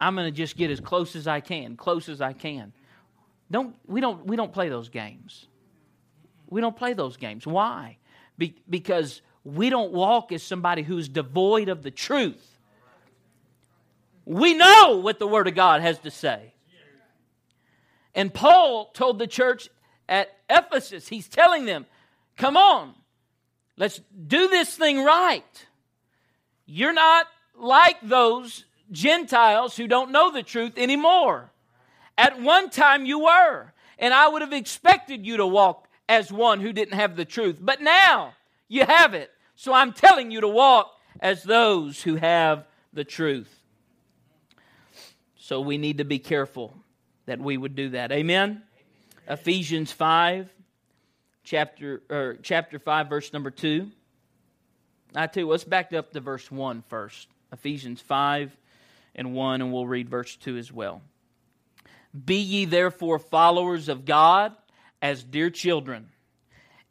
[0.00, 2.72] I'm going to just get as close as I can, close as I can.
[3.50, 5.48] Don't we don't we don't play those games.
[6.48, 7.46] We don't play those games.
[7.46, 7.98] Why?
[8.38, 12.58] Be, because we don't walk as somebody who's devoid of the truth.
[14.24, 16.54] We know what the Word of God has to say.
[18.14, 19.68] And Paul told the church
[20.08, 21.86] at Ephesus, he's telling them,
[22.36, 22.94] come on,
[23.76, 25.66] let's do this thing right.
[26.66, 27.26] You're not
[27.58, 31.50] like those Gentiles who don't know the truth anymore.
[32.16, 36.60] At one time you were, and I would have expected you to walk as one
[36.60, 37.58] who didn't have the truth.
[37.60, 38.34] But now
[38.68, 39.30] you have it.
[39.56, 43.52] So I'm telling you to walk as those who have the truth.
[45.36, 46.74] So we need to be careful
[47.26, 48.12] that we would do that.
[48.12, 48.62] Amen.
[49.28, 50.50] Ephesians 5
[51.44, 53.90] chapter or chapter 5 verse number 2.
[55.14, 57.28] I too, let's back up to verse 1 first.
[57.52, 58.56] Ephesians 5
[59.14, 61.02] and 1 and we'll read verse 2 as well.
[62.24, 64.54] Be ye therefore followers of God
[65.04, 66.08] as dear children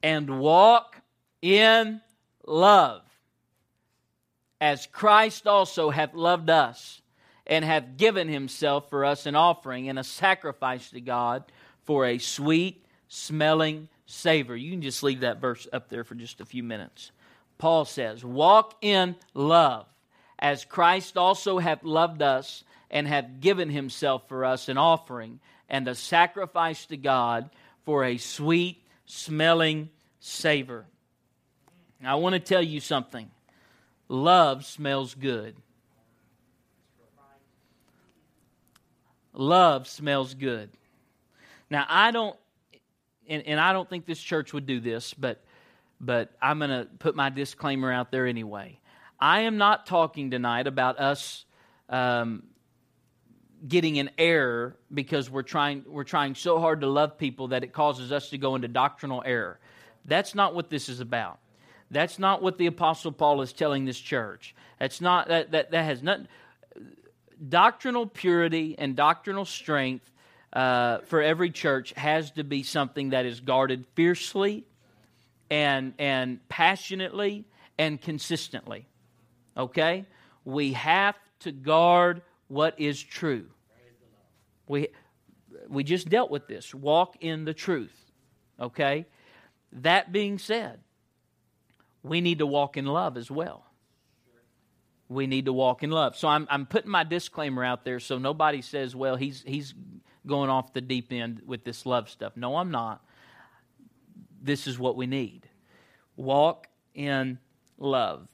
[0.04, 1.02] and walk
[1.42, 2.00] in
[2.46, 3.02] love,
[4.62, 7.02] as Christ also hath loved us,
[7.48, 11.44] and hath given himself for us an offering and a sacrifice to God
[11.86, 14.56] for a sweet smelling savor.
[14.56, 17.12] You can just leave that verse up there for just a few minutes.
[17.58, 19.88] Paul says, Walk in love,
[20.38, 25.88] as Christ also hath loved us and hath given himself for us an offering and
[25.88, 27.50] a sacrifice to God
[27.86, 30.86] for a sweet smelling savor.
[32.06, 33.30] I want to tell you something.
[34.10, 35.56] Love smells good.
[39.34, 40.70] Love smells good.
[41.70, 42.36] Now, I don't,
[43.28, 45.44] and, and I don't think this church would do this, but,
[46.00, 48.80] but I'm going to put my disclaimer out there anyway.
[49.20, 51.46] I am not talking tonight about us
[51.90, 52.44] um,
[53.68, 57.72] getting an error because we're trying, we're trying so hard to love people that it
[57.74, 59.60] causes us to go into doctrinal error.
[60.06, 61.40] That's not what this is about.
[61.90, 64.56] That's not what the Apostle Paul is telling this church.
[64.80, 66.28] That's not, that, that, that has nothing,
[67.48, 70.10] doctrinal purity and doctrinal strength
[70.52, 74.66] uh, for every church has to be something that is guarded fiercely
[75.50, 77.46] and, and passionately
[77.78, 78.88] and consistently.
[79.56, 80.06] Okay?
[80.46, 83.46] We have to guard what is true.
[84.68, 84.88] We,
[85.68, 86.74] we just dealt with this.
[86.74, 88.12] Walk in the truth.
[88.60, 89.06] Okay?
[89.72, 90.80] That being said,
[92.02, 93.66] we need to walk in love as well.
[95.10, 96.16] We need to walk in love.
[96.16, 99.74] So I'm, I'm putting my disclaimer out there so nobody says, well, he's, he's
[100.26, 102.34] going off the deep end with this love stuff.
[102.36, 103.04] No, I'm not.
[104.42, 105.48] This is what we need.
[106.16, 107.40] Walk in
[107.78, 108.28] love.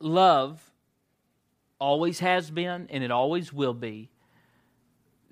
[0.00, 0.72] Love
[1.78, 4.10] always has been and it always will be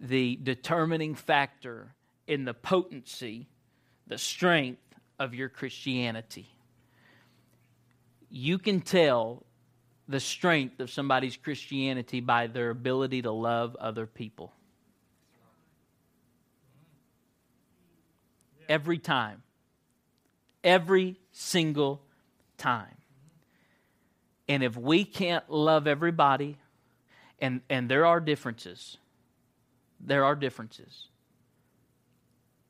[0.03, 1.95] the determining factor
[2.27, 3.49] in the potency,
[4.09, 4.83] the strength
[5.19, 6.49] of your Christianity.
[8.29, 9.45] You can tell
[10.09, 14.53] the strength of somebody's Christianity by their ability to love other people.
[18.69, 19.43] Every time.
[20.65, 22.03] Every single
[22.59, 22.97] time.
[24.49, 26.59] And if we can't love everybody,
[27.41, 28.97] and, and there are differences,
[30.03, 31.09] there are differences.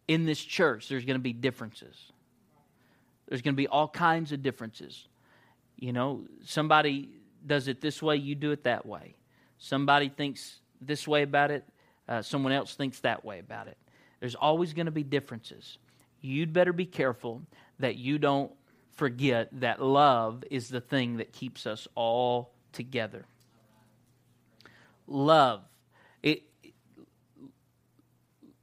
[0.08, 1.96] In this church, there's going to be differences.
[3.28, 5.08] There's going to be all kinds of differences.
[5.76, 7.08] You know, somebody
[7.46, 9.14] does it this way, you do it that way.
[9.58, 11.64] Somebody thinks this way about it,
[12.08, 13.78] uh, someone else thinks that way about it.
[14.20, 15.78] There's always going to be differences.
[16.20, 17.42] You'd better be careful
[17.78, 18.52] that you don't
[18.92, 23.24] forget that love is the thing that keeps us all together.
[25.06, 25.62] Love.
[26.22, 26.42] It,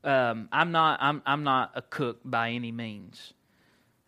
[0.04, 1.00] um, I'm not.
[1.02, 1.22] I'm.
[1.26, 3.34] I'm not a cook by any means.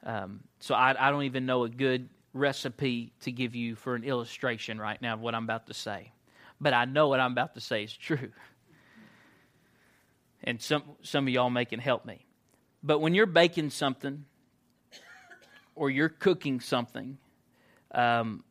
[0.03, 4.03] Um, so I, I don't even know a good recipe to give you for an
[4.03, 6.11] illustration right now of what I'm about to say.
[6.59, 8.31] But I know what I'm about to say is true.
[10.43, 12.25] And some, some of y'all may can help me.
[12.81, 14.25] But when you're baking something
[15.75, 17.17] or you're cooking something,
[17.93, 18.43] um,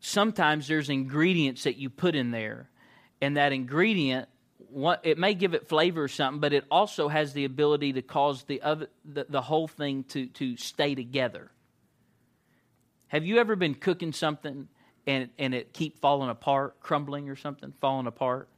[0.00, 2.68] sometimes there's ingredients that you put in there,
[3.22, 4.28] and that ingredient
[5.02, 8.44] it may give it flavor or something, but it also has the ability to cause
[8.44, 11.50] the other the, the whole thing to to stay together.
[13.08, 14.68] Have you ever been cooking something
[15.06, 18.48] and, and it keep falling apart, crumbling or something, falling apart,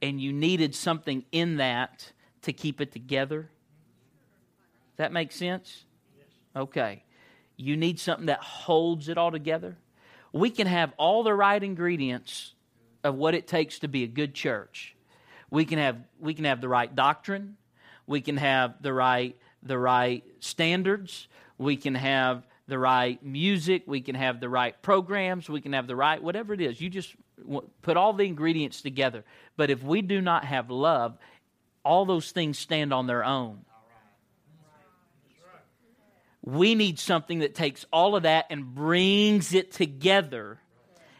[0.00, 3.50] and you needed something in that to keep it together?
[4.96, 5.84] That makes sense?
[6.56, 7.04] Okay.
[7.56, 9.76] You need something that holds it all together.
[10.32, 12.54] We can have all the right ingredients
[13.04, 14.96] of what it takes to be a good church.
[15.50, 17.56] We can have we can have the right doctrine,
[18.06, 24.00] we can have the right the right standards, we can have the right music, we
[24.00, 26.80] can have the right programs, we can have the right whatever it is.
[26.80, 27.14] You just
[27.82, 29.24] put all the ingredients together.
[29.56, 31.18] But if we do not have love,
[31.84, 33.64] all those things stand on their own.
[36.42, 40.58] We need something that takes all of that and brings it together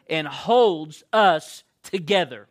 [0.08, 2.48] and holds us together.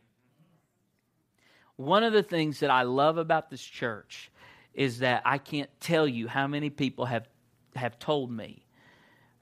[1.80, 4.30] One of the things that I love about this church
[4.74, 7.26] is that I can't tell you how many people have,
[7.74, 8.65] have told me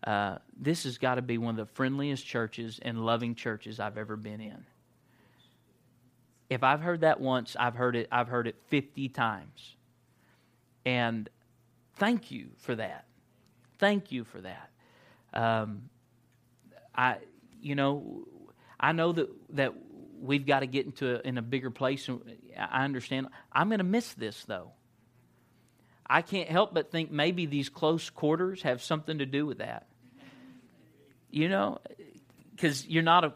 [0.06, 3.98] uh, this has got to be one of the friendliest churches and loving churches I've
[3.98, 4.66] ever been in.
[6.48, 8.08] If I've heard that once, I've heard it.
[8.12, 9.76] I've heard it fifty times,
[10.86, 11.28] and
[11.96, 13.06] thank you for that.
[13.80, 14.70] Thank you for that.
[15.34, 15.90] Um,
[16.96, 17.18] I,
[17.60, 18.28] you know,
[18.80, 19.74] I know that that
[20.20, 22.10] we've got to get into a, in a bigger place.
[22.58, 23.28] I understand.
[23.52, 24.72] I'm going to miss this though.
[26.10, 29.88] I can't help but think maybe these close quarters have something to do with that.
[31.30, 31.80] You know,
[32.52, 33.34] because you're not a.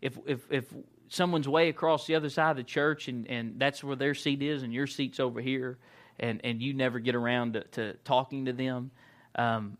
[0.00, 0.64] If if if
[1.08, 4.42] someone's way across the other side of the church and and that's where their seat
[4.42, 5.78] is and your seat's over here,
[6.18, 8.90] and and you never get around to, to talking to them,
[9.36, 9.78] um,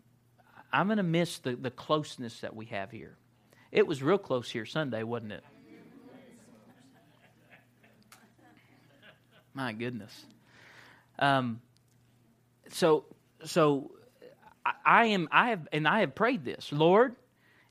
[0.73, 3.17] I'm going to miss the the closeness that we have here.
[3.73, 5.45] It was real close here Sunday, wasn't it?
[9.59, 10.25] My goodness.
[11.19, 11.61] Um,
[12.71, 13.07] so
[13.45, 13.91] so
[14.87, 17.17] I am I have and I have prayed this, Lord,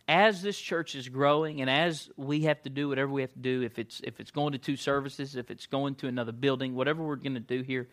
[0.05, 3.39] as this church is growing and as we have to do whatever we have to
[3.39, 6.75] do, if it's if it's going to two services, if it's going to another building,
[6.75, 7.87] whatever we're going to do here,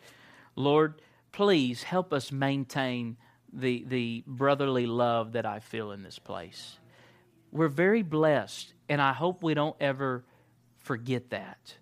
[0.57, 3.15] Lord, please help us maintain
[3.53, 6.77] the the brotherly love that I feel in this place.
[7.49, 10.25] We're very blessed, and I hope we don't ever
[10.79, 11.75] forget that.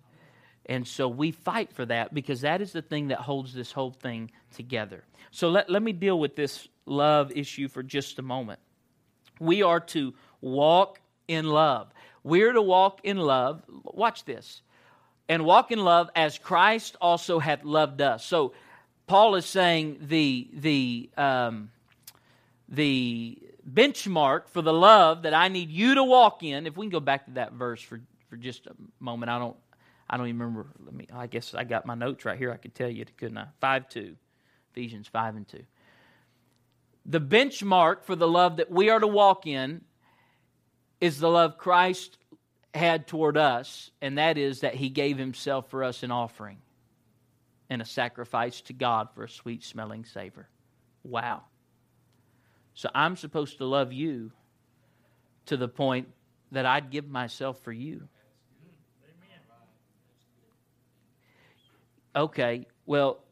[0.66, 3.90] And so we fight for that because that is the thing that holds this whole
[3.90, 5.04] thing together.
[5.30, 8.60] So let, let me deal with this love issue for just a moment.
[9.40, 11.92] We are to walk in love.
[12.22, 13.62] We're to walk in love.
[13.68, 14.62] Watch this.
[15.28, 18.24] And walk in love as Christ also hath loved us.
[18.24, 18.52] So
[19.06, 21.70] Paul is saying the the um,
[22.68, 23.38] the
[23.68, 26.66] benchmark for the love that I need you to walk in.
[26.66, 29.56] If we can go back to that verse for, for just a moment, I don't
[30.08, 30.68] I don't even remember.
[30.84, 31.06] Let me.
[31.12, 32.52] I guess I got my notes right here.
[32.52, 33.46] I could tell you, couldn't I?
[33.60, 34.16] Five two,
[34.72, 35.64] Ephesians five and two.
[37.06, 39.82] The benchmark for the love that we are to walk in
[41.00, 42.18] is the love Christ
[42.72, 46.58] had toward us, and that is that He gave Himself for us an offering
[47.70, 50.48] and a sacrifice to God for a sweet smelling savor.
[51.02, 51.42] Wow.
[52.74, 54.32] So I'm supposed to love you
[55.46, 56.08] to the point
[56.52, 58.08] that I'd give myself for you.
[62.16, 63.24] Okay, well,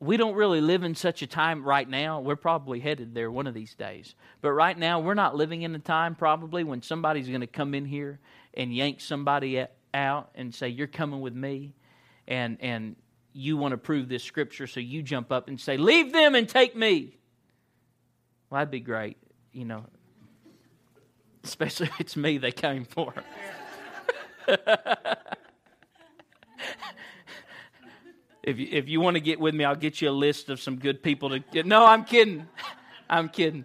[0.00, 2.20] we don't really live in such a time right now.
[2.20, 4.14] We're probably headed there one of these days.
[4.40, 7.74] But right now, we're not living in a time probably when somebody's going to come
[7.74, 8.18] in here
[8.54, 11.74] and yank somebody out and say, You're coming with me.
[12.26, 12.96] And, and
[13.32, 16.48] you want to prove this scripture, so you jump up and say, Leave them and
[16.48, 17.18] take me.
[18.48, 19.18] Well, that'd be great,
[19.52, 19.84] you know,
[21.44, 23.12] especially if it's me they came for.
[28.42, 30.60] if you, if you want to get with me, I'll get you a list of
[30.60, 31.66] some good people to get.
[31.66, 32.46] No, I'm kidding.
[33.08, 33.64] I'm kidding.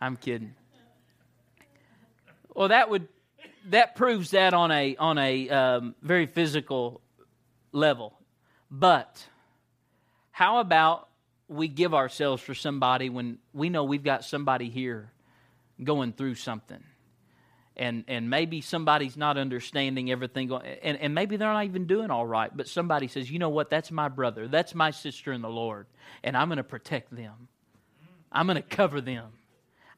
[0.00, 0.54] I'm kidding.
[2.54, 3.08] Well, that would
[3.68, 7.00] that proves that on a on a um, very physical
[7.72, 8.14] level.
[8.70, 9.24] But
[10.30, 11.08] how about
[11.48, 15.12] we give ourselves for somebody when we know we've got somebody here
[15.82, 16.82] going through something?
[17.76, 20.50] And and maybe somebody's not understanding everything
[20.82, 23.70] and, and maybe they're not even doing all right but somebody says you know what?
[23.70, 24.48] That's my brother.
[24.48, 25.86] That's my sister in the lord
[26.24, 27.48] and i'm going to protect them.
[28.32, 29.26] I'm going to cover them.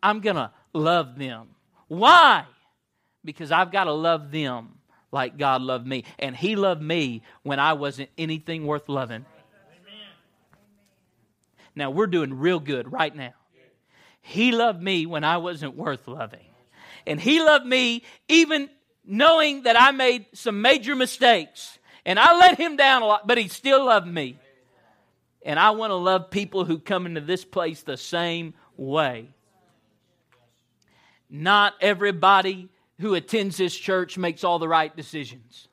[0.02, 1.48] I'm going to love them.
[1.88, 2.44] Why?
[3.24, 4.78] Because i've got to love them
[5.10, 9.24] like god loved me and he loved me when i wasn't anything worth loving.
[9.24, 10.06] Amen.
[11.74, 13.32] now we're doing real good right now.
[14.20, 16.47] He loved me when i wasn't worth loving
[17.08, 18.68] and He loved me even
[19.04, 21.78] knowing that I made some major mistakes.
[22.04, 24.38] And I let Him down a lot, but He still loved me.
[25.44, 29.30] And I want to love people who come into this place the same way.
[31.30, 32.68] Not everybody
[33.00, 35.68] who attends this church makes all the right decisions.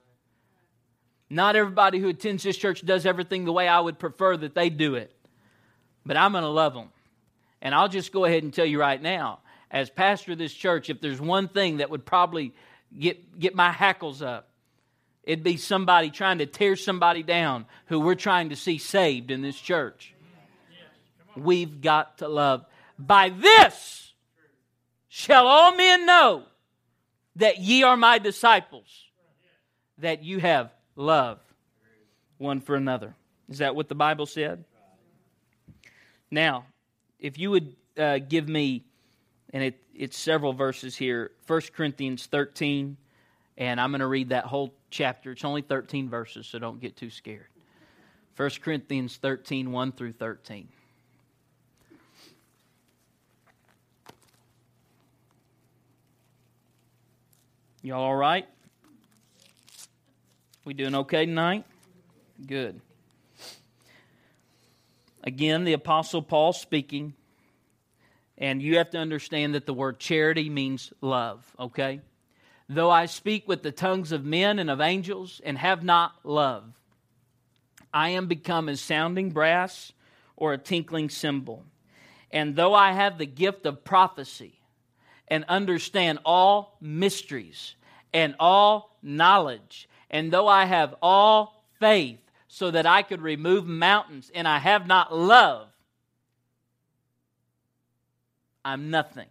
[1.30, 4.70] Not everybody who attends this church does everything the way I would prefer that they
[4.70, 5.12] do it.
[6.06, 6.90] But I'm going to love them.
[7.62, 9.40] And I'll just go ahead and tell you right now
[9.72, 12.54] as pastor of this church, if there's one thing that would probably
[12.98, 14.50] get, get my hackles up,
[15.24, 19.42] it'd be somebody trying to tear somebody down who we're trying to see saved in
[19.42, 20.14] this church.
[21.36, 22.66] We've got to love.
[22.98, 24.14] By this
[25.10, 26.44] shall all men know
[27.38, 28.88] that ye are my disciples,
[29.98, 31.40] that you have love
[32.38, 33.16] one for another.
[33.50, 34.64] Is that what the Bible said?
[36.32, 36.66] Now,
[37.20, 38.86] if you would uh, give me
[39.56, 42.98] and it, it's several verses here 1 Corinthians 13,
[43.58, 45.32] and I'm going to read that whole chapter.
[45.32, 47.48] It's only 13 verses, so don't get too scared.
[48.36, 50.68] 1 Corinthians 13, 1 through 13.
[57.82, 58.50] Y'all all right?
[60.66, 61.64] We doing okay tonight?
[62.46, 62.82] Good.
[65.24, 67.14] Again, the Apostle Paul speaking
[68.38, 72.02] and you have to understand that the word charity means love, okay?
[72.68, 76.64] Though I speak with the tongues of men and of angels and have not love,
[77.94, 79.94] I am become as sounding brass
[80.36, 81.64] or a tinkling cymbal.
[82.32, 84.60] And though I have the gift of prophecy
[85.28, 87.76] and understand all mysteries
[88.14, 94.32] and all knowledge, and though I have all faith so that I could remove mountains
[94.34, 95.68] and I have not love,
[98.66, 99.28] I'm nothing.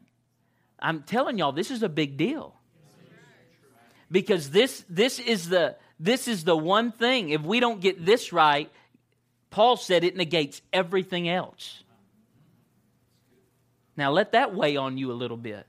[0.79, 2.55] I'm telling y'all, this is a big deal.
[4.11, 7.31] Because this, this, is the, this is the one thing.
[7.31, 8.71] If we don't get this right,
[9.51, 11.83] Paul said it negates everything else.
[13.97, 15.67] Now let that weigh on you a little bit.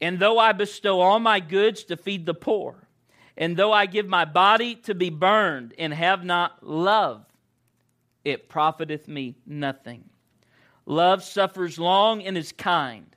[0.00, 2.86] And though I bestow all my goods to feed the poor,
[3.36, 7.24] and though I give my body to be burned and have not love,
[8.24, 10.10] it profiteth me nothing.
[10.86, 13.16] Love suffers long and is kind.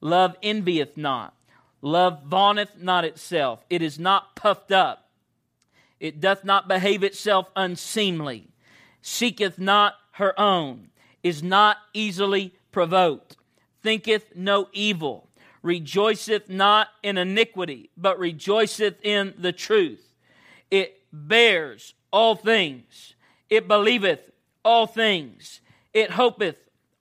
[0.00, 1.34] Love envieth not.
[1.80, 3.64] Love vaunteth not itself.
[3.68, 5.10] It is not puffed up.
[6.00, 8.48] It doth not behave itself unseemly.
[9.02, 10.88] Seeketh not her own.
[11.22, 13.36] Is not easily provoked.
[13.82, 15.28] Thinketh no evil
[15.62, 20.14] rejoiceth not in iniquity, but rejoiceth in the truth.
[20.70, 23.14] It bears all things,
[23.48, 24.20] it believeth
[24.64, 25.60] all things,
[25.94, 26.56] it hopeth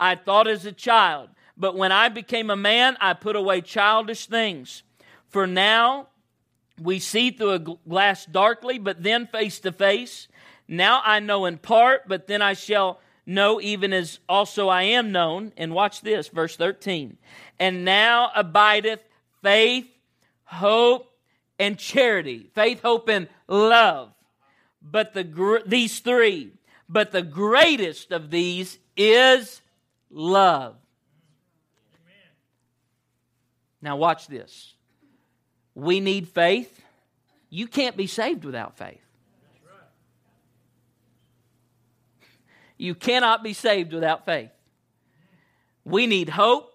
[0.00, 1.28] I thought as a child.
[1.56, 4.82] But when I became a man, I put away childish things.
[5.28, 6.08] For now
[6.80, 10.26] we see through a glass darkly, but then face to face.
[10.66, 15.12] Now I know in part, but then I shall know even as also I am
[15.12, 15.52] known.
[15.58, 17.18] And watch this, verse 13.
[17.58, 19.02] And now abideth
[19.42, 19.86] faith,
[20.44, 21.12] hope,
[21.58, 22.50] and charity.
[22.54, 24.12] Faith, hope, and love.
[24.82, 26.52] But the these three,
[26.88, 29.60] but the greatest of these is
[30.10, 30.76] love.
[33.82, 34.74] Now watch this.
[35.74, 36.82] We need faith.
[37.48, 39.00] You can't be saved without faith.
[42.76, 44.50] You cannot be saved without faith.
[45.84, 46.66] We need hope.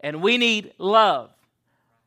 [0.00, 1.30] And we need love.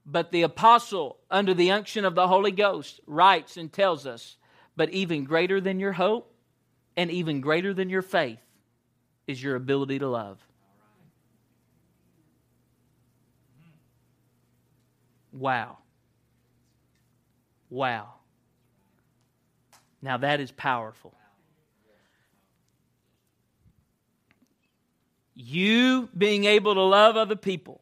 [0.05, 4.37] But the apostle, under the unction of the Holy Ghost, writes and tells us,
[4.75, 6.32] but even greater than your hope
[6.95, 8.39] and even greater than your faith
[9.27, 10.39] is your ability to love.
[15.31, 15.77] Wow.
[17.69, 18.13] Wow.
[20.01, 21.13] Now that is powerful.
[25.35, 27.81] You being able to love other people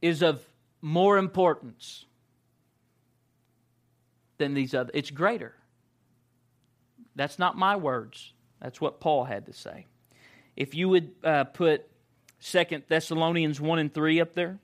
[0.00, 0.40] is of
[0.80, 2.04] more importance
[4.38, 4.90] than these other.
[4.94, 5.54] It's greater.
[7.16, 8.32] That's not my words.
[8.62, 9.86] That's what Paul had to say.
[10.54, 11.86] If you would uh, put
[12.38, 14.58] Second Thessalonians 1 and 3 up there.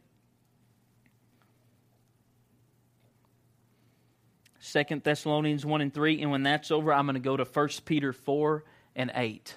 [4.61, 6.22] Second Thessalonians 1 and 3.
[6.22, 9.57] And when that's over, I'm going to go to 1 Peter 4 and 8.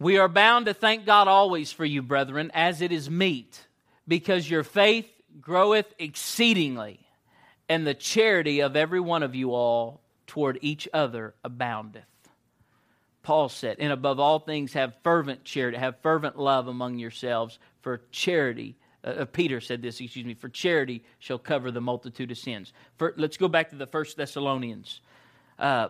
[0.00, 3.66] We are bound to thank God always for you, brethren, as it is meet,
[4.08, 5.08] because your faith
[5.40, 7.00] groweth exceedingly,
[7.68, 12.04] and the charity of every one of you all toward each other aboundeth.
[13.22, 18.02] Paul said, and above all things, have fervent charity, have fervent love among yourselves, for
[18.10, 22.38] charity uh, uh, Peter said this, excuse me, for charity shall cover the multitude of
[22.38, 22.72] sins.
[22.96, 25.00] For, let's go back to the first Thessalonians.
[25.58, 25.88] Uh,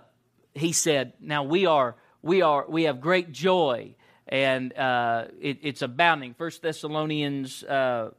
[0.54, 3.94] he said, now we are, we are, we have great joy
[4.26, 6.34] and uh, it, it's abounding.
[6.34, 8.10] First Thessalonians uh,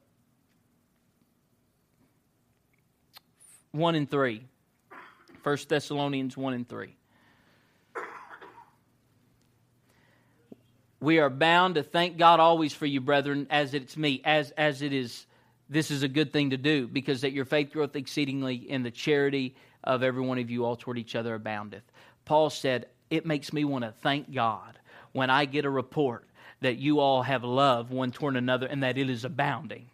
[3.71, 4.45] 1 and 3.
[5.45, 6.97] First Thessalonians 1 and 3.
[10.99, 14.81] We are bound to thank God always for you, brethren, as it's me, as, as
[14.81, 15.27] it is.
[15.69, 18.89] This is a good thing to do because that your faith growth exceedingly in the
[18.89, 21.83] charity of every one of you all toward each other aboundeth.
[22.25, 24.79] Paul said, It makes me want to thank God
[25.11, 26.27] when I get a report
[26.61, 29.91] that you all have love one toward another and that it is abounding.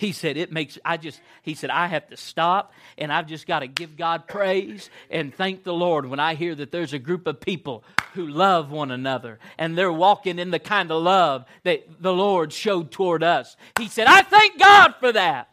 [0.00, 3.46] He said, It makes, I just, he said, I have to stop and I've just
[3.46, 6.98] got to give God praise and thank the Lord when I hear that there's a
[6.98, 7.84] group of people
[8.14, 12.50] who love one another and they're walking in the kind of love that the Lord
[12.50, 13.58] showed toward us.
[13.78, 15.50] He said, I thank God for that.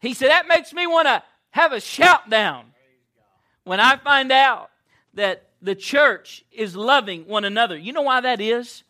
[0.00, 2.64] He said, That makes me want to have a shout down
[3.64, 4.70] when I find out
[5.12, 7.76] that the church is loving one another.
[7.76, 8.84] You know why that is?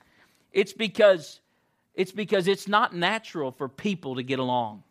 [0.53, 1.41] It's because
[1.99, 4.85] it's because it's not natural for people to get along.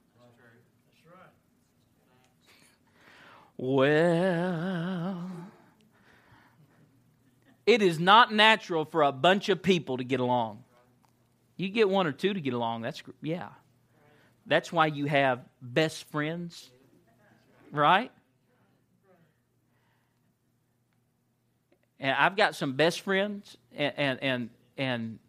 [3.56, 5.32] Well,
[7.66, 10.66] it is not natural for a bunch of people to get along.
[11.56, 13.48] You get one or two to get along, that's, yeah.
[14.46, 16.70] That's why you have best friends,
[17.72, 18.12] right?
[22.02, 25.20] And I've got some best friends, and, and, and, and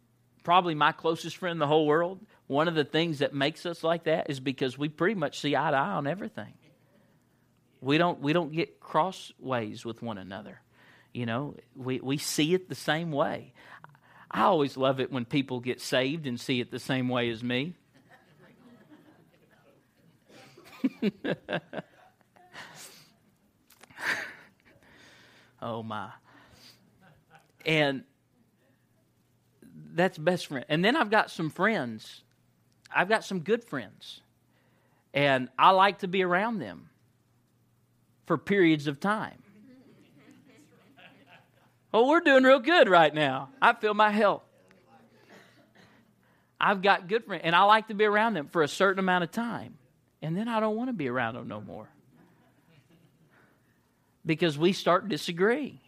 [0.48, 2.24] probably my closest friend in the whole world.
[2.46, 5.54] One of the things that makes us like that is because we pretty much see
[5.54, 6.54] eye to eye on everything.
[7.82, 10.62] We don't, we don't get crossways with one another.
[11.12, 13.52] You know, we, we see it the same way.
[14.30, 17.44] I always love it when people get saved and see it the same way as
[17.44, 17.74] me.
[25.60, 26.08] oh my.
[27.66, 28.04] And
[29.98, 30.64] that's best friend.
[30.68, 32.22] And then I've got some friends.
[32.94, 34.20] I've got some good friends.
[35.12, 36.88] And I like to be around them
[38.26, 39.42] for periods of time.
[41.90, 43.48] Oh, we're doing real good right now.
[43.62, 44.42] I feel my health.
[46.60, 49.24] I've got good friends, and I like to be around them for a certain amount
[49.24, 49.78] of time.
[50.20, 51.88] And then I don't want to be around them no more.
[54.26, 55.80] Because we start disagreeing.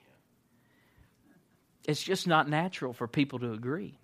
[1.85, 4.00] It's just not natural for people to agree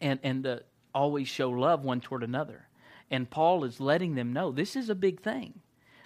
[0.00, 0.62] and, and to
[0.94, 2.68] always show love one toward another.
[3.10, 5.60] And Paul is letting them know this is a big thing.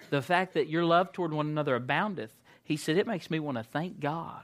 [0.09, 2.33] The fact that your love toward one another aboundeth,
[2.63, 4.43] he said, it makes me want to thank God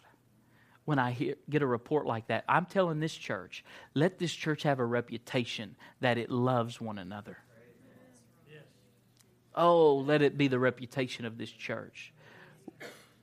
[0.85, 2.45] when I hear, get a report like that.
[2.47, 7.37] I'm telling this church, let this church have a reputation that it loves one another.
[9.53, 12.13] Oh, let it be the reputation of this church.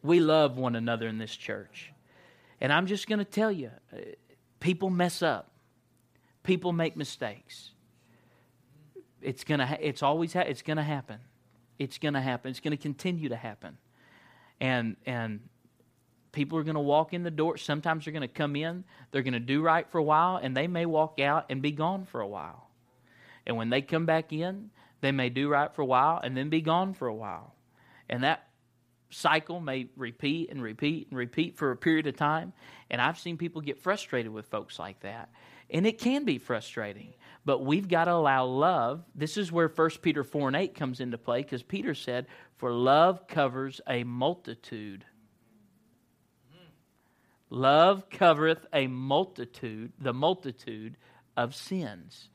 [0.03, 1.93] We love one another in this church.
[2.61, 3.99] And I'm just going to tell you uh,
[4.61, 5.54] people mess up,
[6.45, 7.73] people make mistakes.
[9.21, 11.19] It's going to ha- it's always ha- it's to happen.
[11.79, 12.51] It's going to happen.
[12.51, 13.79] It's going to continue to happen.
[14.61, 15.41] And and
[16.31, 17.57] people are going to walk in the door.
[17.57, 20.57] Sometimes they're going to come in, they're going to do right for a while, and
[20.57, 22.69] they may walk out and be gone for a while.
[23.47, 24.71] And when they come back in,
[25.01, 27.55] they may do right for a while and then be gone for a while.
[28.09, 28.49] And that
[29.15, 32.53] cycle may repeat and repeat and repeat for a period of time.
[32.91, 35.31] And I've seen people get frustrated with folks like that.
[35.71, 37.15] And it can be frustrating.
[37.45, 39.05] But we've got to allow love.
[39.15, 42.73] This is where 1 Peter 4 and 8 comes into play because Peter said, For
[42.73, 45.05] love covers a multitude
[47.55, 50.97] Love covereth a multitude, the multitude
[51.37, 52.29] of sins.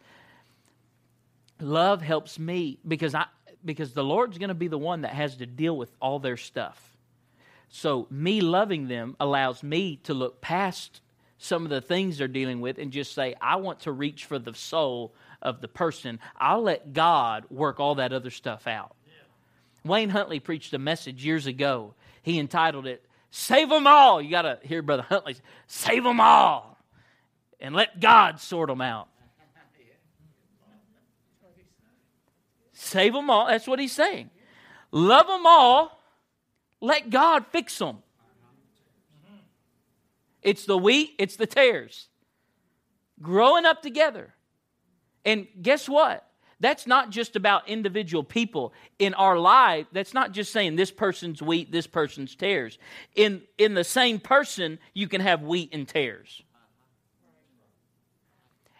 [1.60, 3.26] Love helps me because I
[3.64, 6.38] because the Lord's going to be the one that has to deal with all their
[6.38, 6.98] stuff.
[7.70, 11.02] So me loving them allows me to look past
[11.38, 14.40] some of the things they're dealing with and just say, I want to reach for
[14.40, 16.20] the soul of the person.
[16.36, 18.96] I'll let God work all that other stuff out.
[19.06, 19.90] Yeah.
[19.90, 21.94] Wayne Huntley preached a message years ago.
[22.24, 24.22] He entitled it Save them all.
[24.22, 25.36] You got to hear Brother Huntley.
[25.68, 26.78] Save them all.
[27.60, 29.10] And let God sort them out.
[32.80, 33.48] Save them all.
[33.48, 34.30] That's what he's saying.
[34.92, 36.02] Love them all.
[36.80, 37.98] Let God fix them.
[40.42, 42.08] It's the wheat, it's the tares.
[43.22, 44.34] Growing up together.
[45.26, 46.26] And guess what?
[46.62, 49.88] That's not just about individual people in our life.
[49.92, 52.78] That's not just saying this person's wheat, this person's tares.
[53.14, 56.42] In, in the same person, you can have wheat and tares.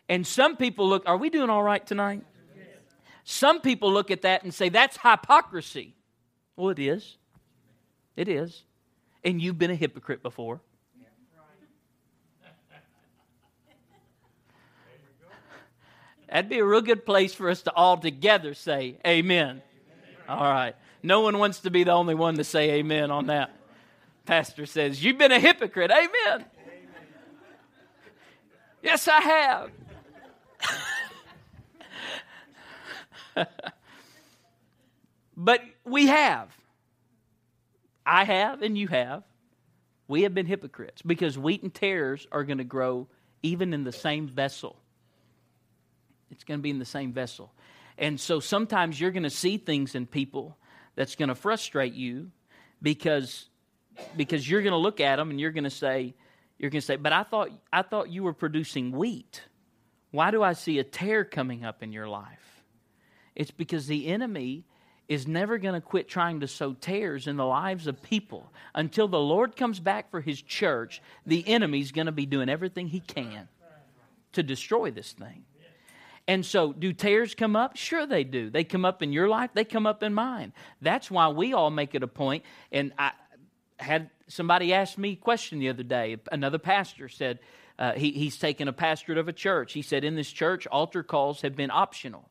[0.08, 2.24] And some people look, are we doing all right tonight?
[3.32, 5.94] Some people look at that and say, that's hypocrisy.
[6.56, 7.16] Well, it is.
[8.16, 8.64] It is.
[9.24, 10.62] And you've been a hypocrite before.
[16.28, 19.62] That'd be a real good place for us to all together say amen.
[20.28, 20.76] All right.
[21.04, 23.52] No one wants to be the only one to say amen on that.
[24.26, 25.92] Pastor says, You've been a hypocrite.
[25.92, 26.46] Amen.
[28.82, 29.72] Yes, I have.
[35.38, 36.50] but we have.
[38.06, 39.24] I have, and you have.
[40.08, 43.08] We have been hypocrites because wheat and tares are going to grow
[43.44, 44.76] even in the same vessel.
[46.32, 47.54] It's going to be in the same vessel.
[47.98, 50.58] And so sometimes you're going to see things in people
[50.96, 52.32] that's going to frustrate you
[52.82, 53.48] because
[54.16, 56.16] because you're going to look at them and you're going to say
[56.58, 59.44] you're going to say, "But I thought I thought you were producing wheat.
[60.12, 62.49] Why do I see a tare coming up in your life?"
[63.36, 64.64] It's because the enemy
[65.08, 69.08] is never going to quit trying to sow tares in the lives of people until
[69.08, 71.02] the Lord comes back for his church.
[71.26, 73.48] The enemy's going to be doing everything he can
[74.34, 75.46] to destroy this thing.
[76.28, 77.76] And so, do tares come up?
[77.76, 78.52] Sure, they do.
[78.52, 80.54] They come up in your life, they come up in mine.
[80.80, 82.44] That's why we all make it a point.
[82.72, 83.14] And I
[83.78, 86.18] had somebody ask me a question the other day.
[86.32, 87.40] Another pastor said,
[87.80, 89.74] uh, he, he's taken a pastorate of a church.
[89.74, 92.30] He said, In this church, altar calls have been optional.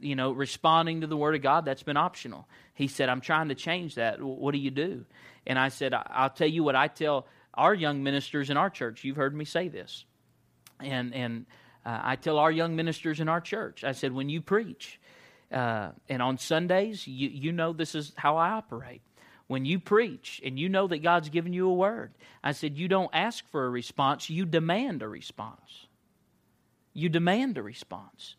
[0.00, 2.48] You know, responding to the Word of God, that's been optional.
[2.74, 4.22] He said, I'm trying to change that.
[4.22, 5.04] What do you do?
[5.46, 9.04] And I said, I'll tell you what I tell our young ministers in our church,
[9.04, 10.04] you've heard me say this,
[10.80, 11.46] and, and
[11.84, 15.00] uh, I tell our young ministers in our church, I said, when you preach,
[15.50, 19.02] uh, and on Sundays, you, you know this is how I operate.
[19.48, 22.12] When you preach and you know that God's given you a word,
[22.44, 25.86] I said, you don't ask for a response, you demand a response.
[26.92, 28.36] You demand a response.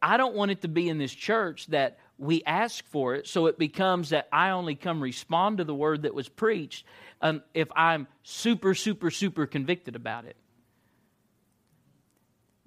[0.00, 3.46] I don't want it to be in this church that we ask for it, so
[3.46, 6.86] it becomes that I only come respond to the word that was preached
[7.20, 10.36] um, if I'm super, super, super convicted about it.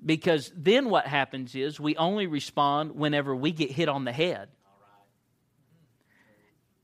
[0.06, 4.50] Because then what happens is we only respond whenever we get hit on the head.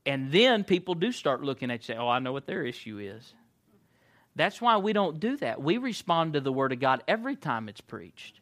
[0.04, 2.98] And then people do start looking at you say, Oh, I know what their issue
[2.98, 3.34] is.
[4.34, 5.62] That's why we don't do that.
[5.62, 8.40] We respond to the Word of God every time it's preached.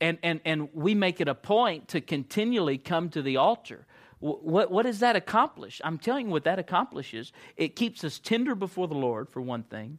[0.00, 3.86] And, and, and we make it a point to continually come to the altar.
[4.18, 5.80] What, what does that accomplish?
[5.84, 7.32] I'm telling you what that accomplishes.
[7.56, 9.98] It keeps us tender before the Lord, for one thing.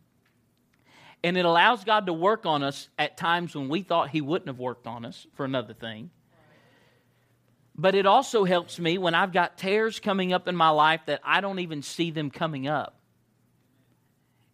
[1.23, 4.47] And it allows God to work on us at times when we thought He wouldn't
[4.47, 6.11] have worked on us, for another thing.
[7.75, 11.21] But it also helps me when I've got tares coming up in my life that
[11.23, 12.99] I don't even see them coming up.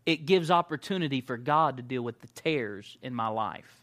[0.06, 3.83] It gives opportunity for God to deal with the tares in my life.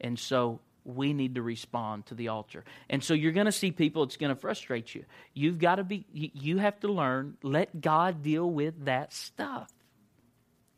[0.00, 2.64] And so we need to respond to the altar.
[2.88, 5.04] And so you're going to see people, it's going to frustrate you.
[5.34, 9.70] You've got to be, you have to learn, let God deal with that stuff.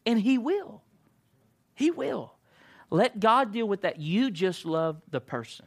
[0.04, 0.82] And He will.
[1.74, 2.34] He will.
[2.90, 4.00] Let God deal with that.
[4.00, 5.66] You just love the person.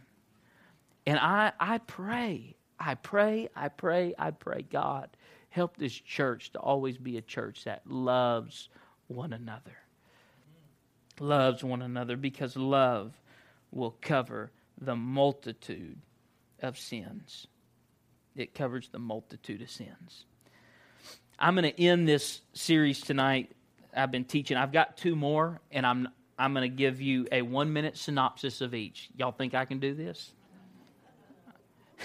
[1.08, 5.10] And I, I pray, I pray, I pray, I pray, God,
[5.50, 8.70] help this church to always be a church that loves
[9.08, 9.78] one another.
[11.20, 13.20] Loves one another because love
[13.76, 16.00] will cover the multitude
[16.62, 17.46] of sins.
[18.36, 20.26] It covers the multitude of sins.
[21.38, 23.52] I'm going to end this series tonight
[23.96, 24.58] I've been teaching.
[24.58, 28.60] I've got two more, and I'm I'm going to give you a one minute synopsis
[28.60, 29.10] of each.
[29.16, 30.34] Y'all think I can do this?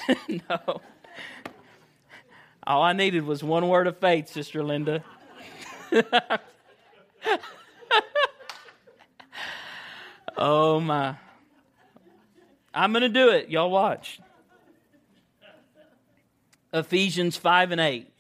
[0.28, 0.80] no.
[2.64, 5.02] All I needed was one word of faith, Sister Linda.
[10.36, 11.16] oh my.
[12.72, 13.48] I'm going to do it.
[13.48, 14.20] Y'all watch.
[16.72, 18.10] Ephesians 5 and 8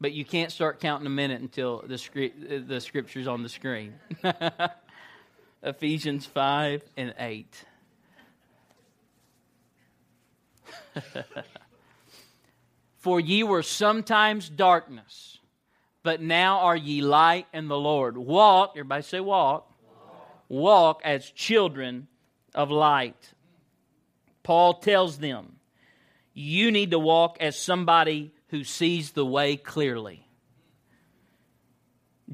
[0.00, 3.94] but you can't start counting a minute until the, the scripture's on the screen.
[5.62, 7.64] Ephesians 5 and 8.
[12.98, 15.38] For ye were sometimes darkness,
[16.02, 18.16] but now are ye light in the Lord.
[18.16, 19.70] Walk, everybody say walk.
[20.48, 22.08] Walk, walk as children
[22.54, 23.34] of light.
[24.50, 25.60] Paul tells them,
[26.34, 30.26] you need to walk as somebody who sees the way clearly.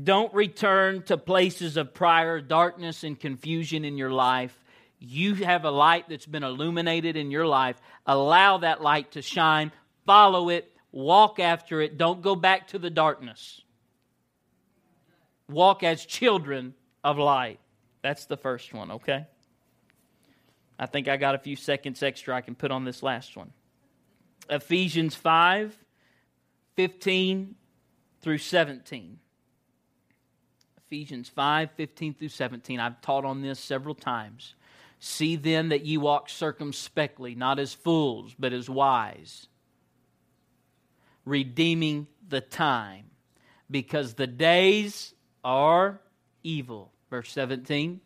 [0.02, 4.58] Don't return to places of prior darkness and confusion in your life.
[4.98, 7.76] You have a light that's been illuminated in your life.
[8.06, 9.70] Allow that light to shine.
[10.06, 10.72] Follow it.
[10.92, 11.98] Walk after it.
[11.98, 13.60] Don't go back to the darkness.
[15.50, 16.72] Walk as children
[17.04, 17.60] of light.
[18.00, 19.26] That's the first one, okay?
[20.78, 23.52] I think I got a few seconds extra I can put on this last one.
[24.48, 25.76] Ephesians 5
[26.76, 27.54] 15
[28.20, 29.18] through 17.
[30.86, 32.78] Ephesians 5 15 through 17.
[32.78, 34.54] I've taught on this several times.
[34.98, 39.46] See then that ye walk circumspectly, not as fools, but as wise,
[41.24, 43.06] redeeming the time,
[43.70, 45.12] because the days
[45.44, 46.00] are
[46.42, 46.92] evil.
[47.10, 48.00] Verse 17.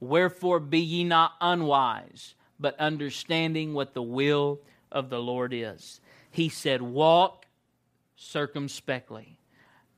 [0.00, 6.00] Wherefore be ye not unwise, but understanding what the will of the Lord is.
[6.30, 7.46] He said, Walk
[8.16, 9.38] circumspectly,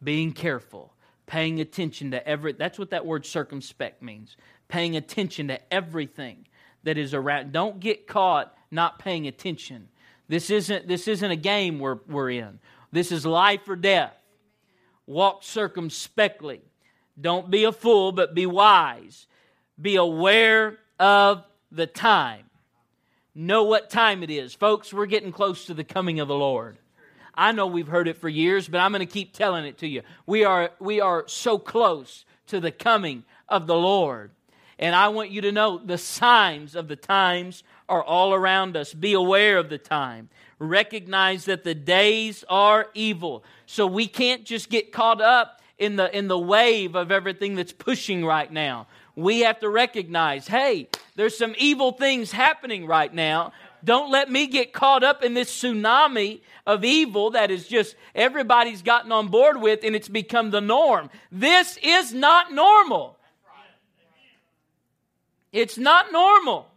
[0.03, 0.95] being careful,
[1.27, 4.37] paying attention to every that's what that word circumspect means.
[4.69, 6.47] Paying attention to everything
[6.85, 7.53] that is around.
[7.53, 9.89] Don't get caught not paying attention.
[10.29, 12.61] This isn't this isn't a game we're, we're in.
[12.93, 14.15] This is life or death.
[15.07, 16.63] Walk circumspectly.
[17.21, 19.27] Don't be a fool, but be wise.
[19.81, 22.45] Be aware of the time.
[23.35, 24.55] Know what time it is.
[24.55, 26.79] Folks, we're getting close to the coming of the Lord.
[27.35, 29.87] I know we've heard it for years, but I'm going to keep telling it to
[29.87, 30.03] you.
[30.27, 34.33] We are, we are so close to the coming of the Lord.
[34.79, 38.93] And I want you to know the signs of the times are all around us.
[38.93, 40.29] Be aware of the time.
[40.59, 43.45] Recognize that the days are evil.
[43.67, 47.73] So we can't just get caught up in the, in the wave of everything that's
[47.73, 48.87] pushing right now.
[49.21, 53.53] We have to recognize hey, there's some evil things happening right now
[53.85, 58.83] Don't let me get caught up in this tsunami of evil that is just everybody's
[58.83, 61.11] gotten on board with and it's become the norm.
[61.33, 63.17] This is not normal.
[65.53, 66.69] It's not normal.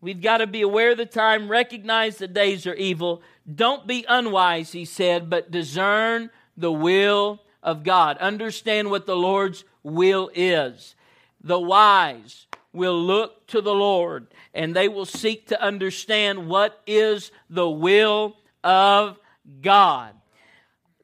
[0.00, 3.22] We've got to be aware of the time, recognize the days are evil.
[3.52, 8.18] Don't be unwise, he said, but discern the will of God.
[8.18, 10.96] Understand what the Lord's will is.
[11.42, 17.30] The wise will look to the Lord and they will seek to understand what is
[17.50, 19.18] the will of
[19.60, 20.14] God.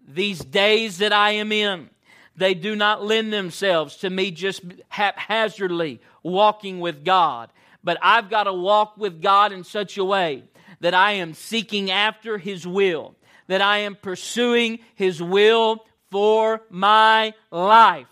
[0.07, 1.91] These days that I am in,
[2.37, 7.51] they do not lend themselves to me just haphazardly walking with God.
[7.83, 10.45] But I've got to walk with God in such a way
[10.81, 13.15] that I am seeking after His will,
[13.49, 18.07] that I am pursuing His will for my life.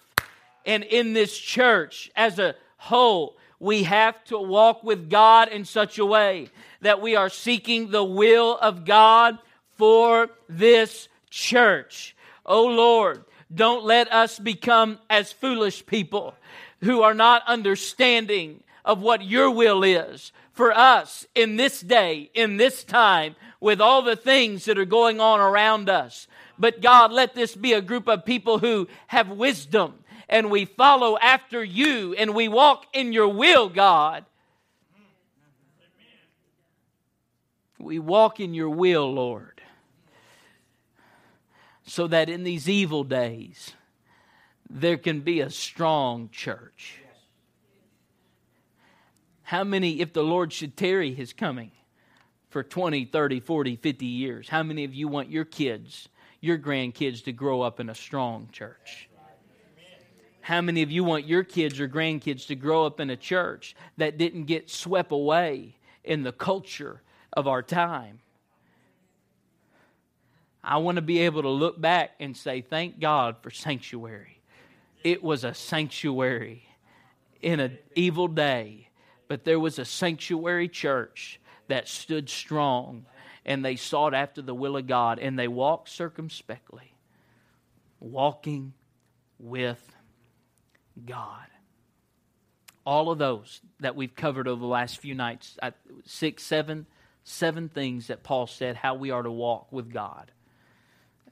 [0.67, 5.99] And in this church as a whole, we have to walk with God in such
[5.99, 6.51] a way
[6.83, 9.39] that we are seeking the will of God
[9.77, 12.15] for this church.
[12.45, 16.35] Oh Lord, don't let us become as foolish people
[16.81, 22.57] who are not understanding of what your will is for us in this day, in
[22.57, 26.29] this time, with all the things that are going on around us.
[26.59, 29.95] But God, let this be a group of people who have wisdom
[30.29, 34.25] and we follow after you and we walk in your will, God.
[37.79, 39.61] We walk in your will, Lord,
[41.85, 43.73] so that in these evil days
[44.69, 46.99] there can be a strong church.
[49.43, 51.71] How many, if the Lord should tarry his coming
[52.49, 56.09] for 20, 30, 40, 50 years, how many of you want your kids,
[56.41, 59.09] your grandkids to grow up in a strong church?
[60.47, 63.75] How many of you want your kids or grandkids to grow up in a church
[63.97, 65.75] that didn't get swept away
[66.05, 68.21] in the culture of our time?
[70.63, 74.41] I want to be able to look back and say, Thank God for sanctuary.
[75.03, 76.69] It was a sanctuary
[77.43, 78.91] in an evil day,
[79.27, 83.05] but there was a sanctuary church that stood strong
[83.45, 86.95] and they sought after the will of God and they walked circumspectly,
[87.99, 88.75] walking
[89.41, 89.96] with
[91.05, 91.47] God.
[92.85, 95.59] All of those that we've covered over the last few nights,
[96.05, 96.87] six, seven,
[97.25, 100.31] seven things that Paul said how we are to walk with God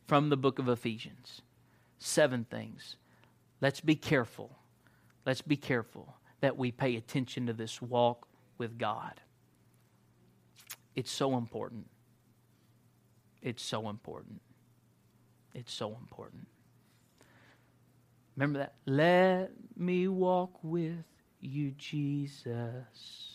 [0.07, 1.43] from the book of Ephesians.
[1.99, 2.97] Seven things.
[3.61, 4.59] Let's be careful.
[5.25, 8.27] Let's be careful that we pay attention to this walk
[8.59, 9.21] with God.
[10.95, 11.87] It's so important.
[13.41, 14.41] It's so important.
[15.55, 16.49] It's so important.
[18.37, 18.75] Remember that?
[18.87, 21.05] Let me walk with
[21.41, 23.34] you, Jesus.